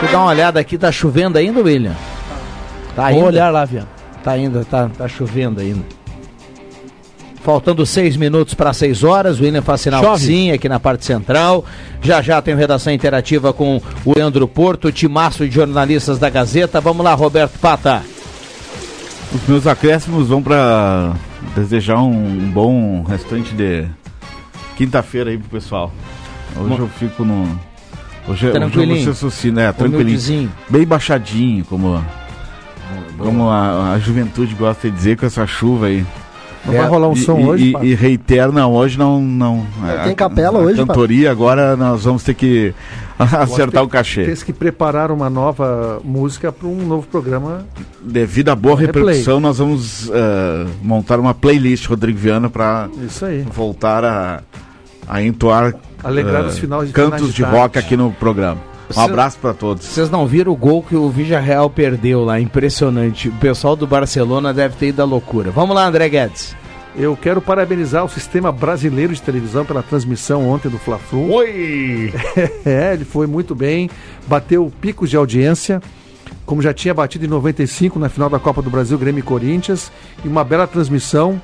[0.00, 1.94] Tu dá uma olhada aqui, tá chovendo ainda, William?
[2.94, 3.26] Tá Vou ainda?
[3.26, 3.88] olhar lá, Viana.
[4.22, 5.82] Tá ainda, tá, tá chovendo ainda.
[7.42, 11.04] Faltando seis minutos para seis horas, o William faz sinal que sim aqui na parte
[11.04, 11.64] central.
[12.02, 16.80] Já já tem redação interativa com o Leandro Porto, timaço de jornalistas da Gazeta.
[16.80, 18.02] Vamos lá, Roberto Pata.
[19.32, 21.14] Os meus acréscimos vão pra
[21.54, 23.86] desejar um bom restante de
[24.76, 25.92] quinta-feira aí pro pessoal.
[26.56, 27.58] Hoje eu fico no.
[28.28, 29.72] Hoje, hoje ser sucinto, né?
[29.72, 30.50] Tranquilinho.
[30.68, 32.04] Bem baixadinho, como,
[33.16, 36.04] como a, a juventude gosta de dizer com essa chuva aí.
[36.66, 39.22] Não vai rolar um e, som e, hoje, E, e reitero, não, hoje não.
[39.22, 39.66] não
[40.04, 42.74] Tem a- capela a hoje, cantoria, agora nós vamos ter que
[43.18, 44.24] acertar o cachê.
[44.26, 47.64] Tens que preparar uma nova música para um novo programa.
[48.02, 49.04] Devido à boa Replay.
[49.04, 52.90] repercussão, nós vamos eh, montar uma playlist, Rodrigo Viana, para
[53.54, 54.42] voltar a,
[55.08, 57.56] a entoar Alegrar os finais- cantos finais de de tarde.
[57.56, 58.60] rock aqui no programa.
[58.90, 59.84] Um Cê- abraço para todos.
[59.84, 62.40] Vocês não viram o gol que o Vigia Real perdeu lá?
[62.40, 63.28] Impressionante.
[63.28, 65.50] O pessoal do Barcelona deve ter ido à loucura.
[65.50, 66.56] Vamos lá, André Guedes.
[66.96, 71.30] Eu quero parabenizar o Sistema Brasileiro de Televisão pela transmissão ontem do Fla-Flu.
[71.32, 72.12] Oi!
[72.64, 73.90] é, ele foi muito bem,
[74.26, 75.80] bateu picos de audiência,
[76.46, 79.92] como já tinha batido em 95 na final da Copa do Brasil, Grêmio e Corinthians,
[80.24, 81.40] e uma bela transmissão,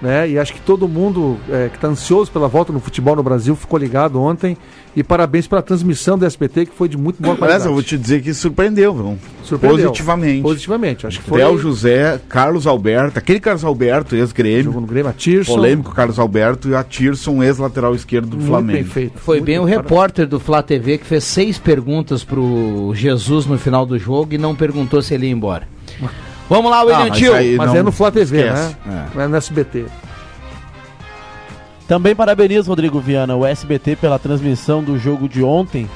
[0.00, 0.28] né?
[0.28, 3.54] E acho que todo mundo é, que está ansioso pela volta no futebol no Brasil
[3.56, 4.56] ficou ligado ontem.
[4.96, 7.66] E parabéns pela transmissão do SBT, que foi de muito boa qualidade.
[7.66, 9.18] eu vou te dizer que surpreendeu, viu?
[9.42, 9.88] Surpreendeu.
[9.88, 10.42] Positivamente.
[10.42, 11.40] Positivamente, acho que foi.
[11.40, 14.64] Del José, Carlos Alberto, aquele Carlos Alberto, ex-grêmio.
[14.64, 15.54] Jogou no Grêmio, a Tirson.
[15.56, 18.78] Polêmico Carlos Alberto e a Tirson, ex-lateral esquerdo do Muito Flamengo.
[18.78, 19.18] bem feito.
[19.18, 23.58] Foi Muito bem o repórter do Flá TV que fez seis perguntas pro Jesus no
[23.58, 25.66] final do jogo e não perguntou se ele ia embora.
[26.48, 27.34] Vamos lá, William Ah, mas Tio.
[27.34, 28.76] aí- Mas não é no Flá TV, esquece.
[28.84, 29.06] né?
[29.14, 29.86] Não é no SBT.
[31.86, 35.88] Também parabenizo, Rodrigo Viana, o SBT pela transmissão do jogo de ontem.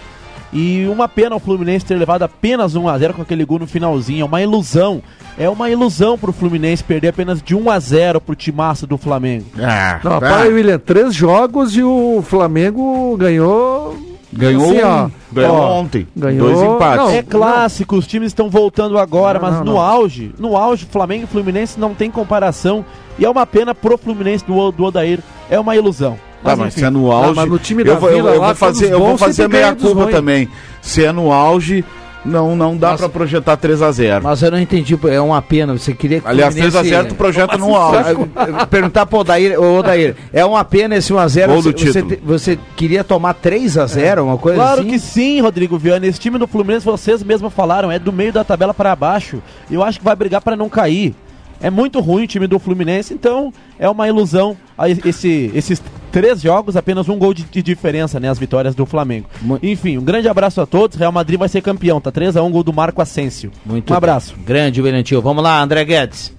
[0.52, 4.22] E uma pena o Fluminense ter levado apenas 1x0 com aquele gol no finalzinho.
[4.22, 5.02] É uma ilusão.
[5.38, 9.44] É uma ilusão pro Fluminense perder apenas de 1x0 pro timaço do Flamengo.
[9.62, 13.96] Ah, Não, para aí, William, três jogos e o Flamengo ganhou.
[14.32, 16.06] Ganhou, assim, um, ó, ganhou ó, ontem.
[16.14, 16.96] ganhou- Dois empates.
[16.98, 19.80] Não, é clássico, os times estão voltando agora, Não, mas não, no não.
[19.80, 22.84] auge, no auge, Flamengo e Fluminense não tem comparação.
[23.18, 25.20] E é uma pena pro Fluminense do, do Odair.
[25.50, 26.18] É uma ilusão.
[26.44, 26.80] Tá, mas enfim.
[26.80, 27.34] se é no auge.
[27.34, 29.44] mas no time eu da vou, eu, Vila eu lá, vou fazer, eu vou fazer
[29.44, 30.48] a meia culpa também.
[30.80, 31.84] Se é no auge,
[32.24, 34.20] não, não dá pra projetar 3x0.
[34.22, 35.72] Mas eu não entendi, é uma pena.
[35.76, 37.98] Você queria que Aliás, Fluminense- 3x0 tu projeta no auge.
[38.58, 41.46] Ah, Perguntar pro Odair, ô Odair, é uma pena esse 1x0.
[41.46, 44.90] Gol do Você, você, você queria tomar 3x0, uma coisa Claro assim?
[44.90, 46.06] que sim, Rodrigo Viana.
[46.06, 49.42] Esse time do Fluminense, vocês mesmos falaram, é do meio da tabela para baixo.
[49.70, 51.14] Eu acho que vai brigar para não cair.
[51.60, 54.56] É muito ruim o time do Fluminense, então é uma ilusão
[55.04, 55.82] esse- esses
[56.12, 58.28] três jogos, apenas um gol de, de diferença, né?
[58.28, 59.26] As vitórias do Flamengo.
[59.42, 60.96] Mu- Enfim, um grande abraço a todos.
[60.96, 63.50] Real Madrid vai ser campeão, tá 3x1, gol do Marco Asensio.
[63.66, 64.34] Muito um abraço.
[64.36, 64.44] bem.
[64.44, 65.20] Grande, Tio.
[65.20, 66.32] Vamos lá, André Guedes.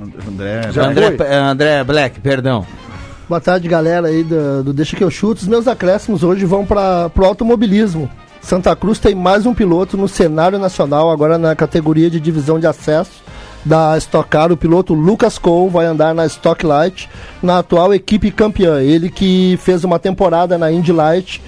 [0.00, 0.62] André.
[0.78, 2.64] André, eh, André Black, perdão.
[3.28, 5.42] Boa tarde, galera aí do, do Deixa que eu chuto.
[5.42, 8.10] Os meus acréscimos hoje vão para o automobilismo.
[8.40, 12.66] Santa Cruz tem mais um piloto no cenário nacional, agora na categoria de divisão de
[12.66, 13.22] acesso
[13.64, 14.52] da Stock Car.
[14.52, 17.08] O piloto Lucas Cole vai andar na Stock Light,
[17.42, 18.80] na atual equipe campeã.
[18.80, 21.42] Ele que fez uma temporada na Indy Light,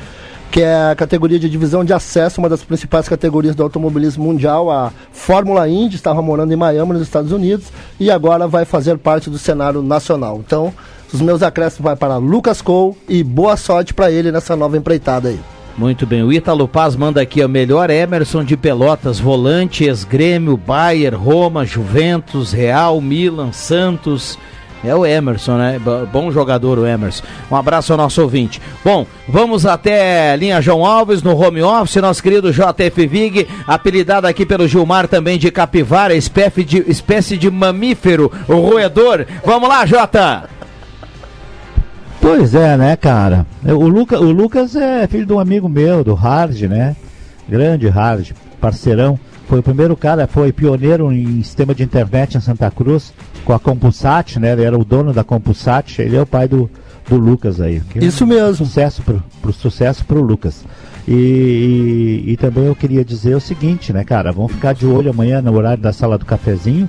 [0.50, 4.70] que é a categoria de divisão de acesso, uma das principais categorias do automobilismo mundial,
[4.70, 7.66] a Fórmula Indy, estava morando em Miami, nos Estados Unidos,
[7.98, 10.42] e agora vai fazer parte do cenário nacional.
[10.44, 10.72] Então,
[11.10, 15.30] os meus acréscimos vai para Lucas Cole e boa sorte para ele nessa nova empreitada
[15.30, 15.40] aí.
[15.76, 21.18] Muito bem, o Ítalo Paz manda aqui, o melhor Emerson de Pelotas, volante, ex-grêmio, Bayer,
[21.18, 24.38] Roma, Juventus, Real, Milan, Santos.
[24.84, 25.80] É o Emerson, né?
[26.12, 27.22] Bom jogador o Emerson.
[27.50, 28.60] Um abraço ao nosso ouvinte.
[28.84, 34.44] Bom, vamos até linha João Alves no home office, nosso querido JF Vig, apelidado aqui
[34.44, 39.24] pelo Gilmar também de capivara, espécie de, espécie de mamífero, o roedor.
[39.44, 40.61] Vamos lá, Jota!
[42.22, 43.44] Pois é, né, cara?
[43.64, 46.94] O, Luca, o Lucas é filho de um amigo meu, do Hard, né?
[47.48, 49.18] Grande Hard, parceirão.
[49.48, 53.12] Foi o primeiro cara, foi pioneiro em sistema de internet em Santa Cruz,
[53.44, 54.52] com a Compusat, né?
[54.52, 56.70] Ele era o dono da Compusat, ele é o pai do,
[57.08, 57.80] do Lucas aí.
[57.90, 58.64] Que é Isso um mesmo.
[58.66, 60.64] Sucesso pro, pro sucesso pro Lucas.
[61.08, 64.30] E, e, e também eu queria dizer o seguinte, né, cara?
[64.30, 66.88] Vamos ficar de olho amanhã no horário da sala do cafezinho,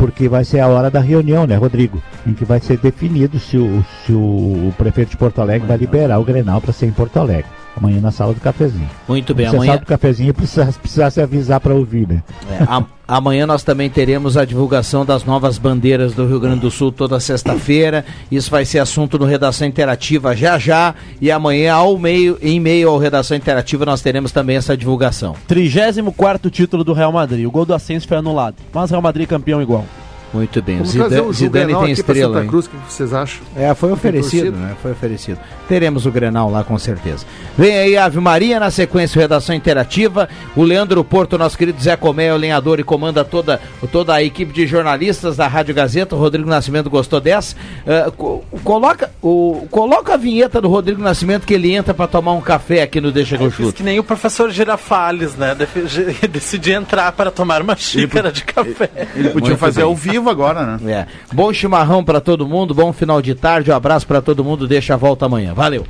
[0.00, 2.02] porque vai ser a hora da reunião, né, Rodrigo?
[2.26, 6.18] Em que vai ser definido se o, se o, prefeito de Porto Alegre vai liberar
[6.18, 7.59] o Grenal para ser em Porto Alegre.
[7.80, 8.88] Amanhã na sala do cafezinho.
[9.08, 9.72] Muito bem, Se a amanhã.
[9.72, 12.22] sala do cafezinho precisa, precisa se avisar para ouvir, né?
[12.50, 16.70] É, a- amanhã nós também teremos a divulgação das novas bandeiras do Rio Grande do
[16.70, 18.04] Sul toda sexta-feira.
[18.30, 20.94] Isso vai ser assunto no Redação Interativa já já.
[21.22, 25.34] E amanhã, ao meio, em meio ao Redação Interativa, nós teremos também essa divulgação.
[25.48, 27.46] 34 título do Real Madrid.
[27.46, 28.56] O gol do Ascenso foi anulado.
[28.74, 29.86] Mas Real Madrid campeão igual.
[30.32, 30.76] Muito bem.
[30.76, 32.34] Vamos Zidane, o Zidane tem estrela.
[32.34, 32.48] Santa hein?
[32.50, 33.40] Cruz, o que vocês acham?
[33.56, 34.76] É, foi oferecido, né?
[34.80, 35.38] Foi oferecido.
[35.68, 37.24] Teremos o Grenal lá com certeza.
[37.58, 40.28] Vem aí Ave Maria na sequência o Redação Interativa.
[40.54, 43.60] O Leandro Porto, nosso querido Zé Comé, é o lenhador e comanda toda,
[43.90, 46.14] toda a equipe de jornalistas da Rádio Gazeta.
[46.14, 47.56] O Rodrigo Nascimento gostou dessa.
[47.86, 52.32] Ah, co- coloca, o, coloca a vinheta do Rodrigo Nascimento que ele entra pra tomar
[52.32, 53.76] um café aqui no Deixa que eu fiz chuto.
[53.78, 55.56] que nem o professor Girafales, né?
[56.30, 58.90] Decidi entrar para tomar uma xícara de café.
[59.16, 59.84] Ele podia fazer bem.
[59.88, 60.92] ao vivo agora, né?
[60.92, 61.06] É.
[61.32, 64.94] Bom chimarrão pra todo mundo, bom final de tarde, um abraço pra todo mundo, deixa
[64.94, 65.54] a volta amanhã.
[65.54, 65.86] Valeu.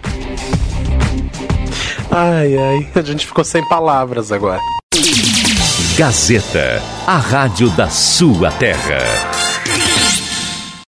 [2.11, 4.61] Ai, ai, a gente ficou sem palavras agora.
[5.97, 9.50] Gazeta, a rádio da sua terra.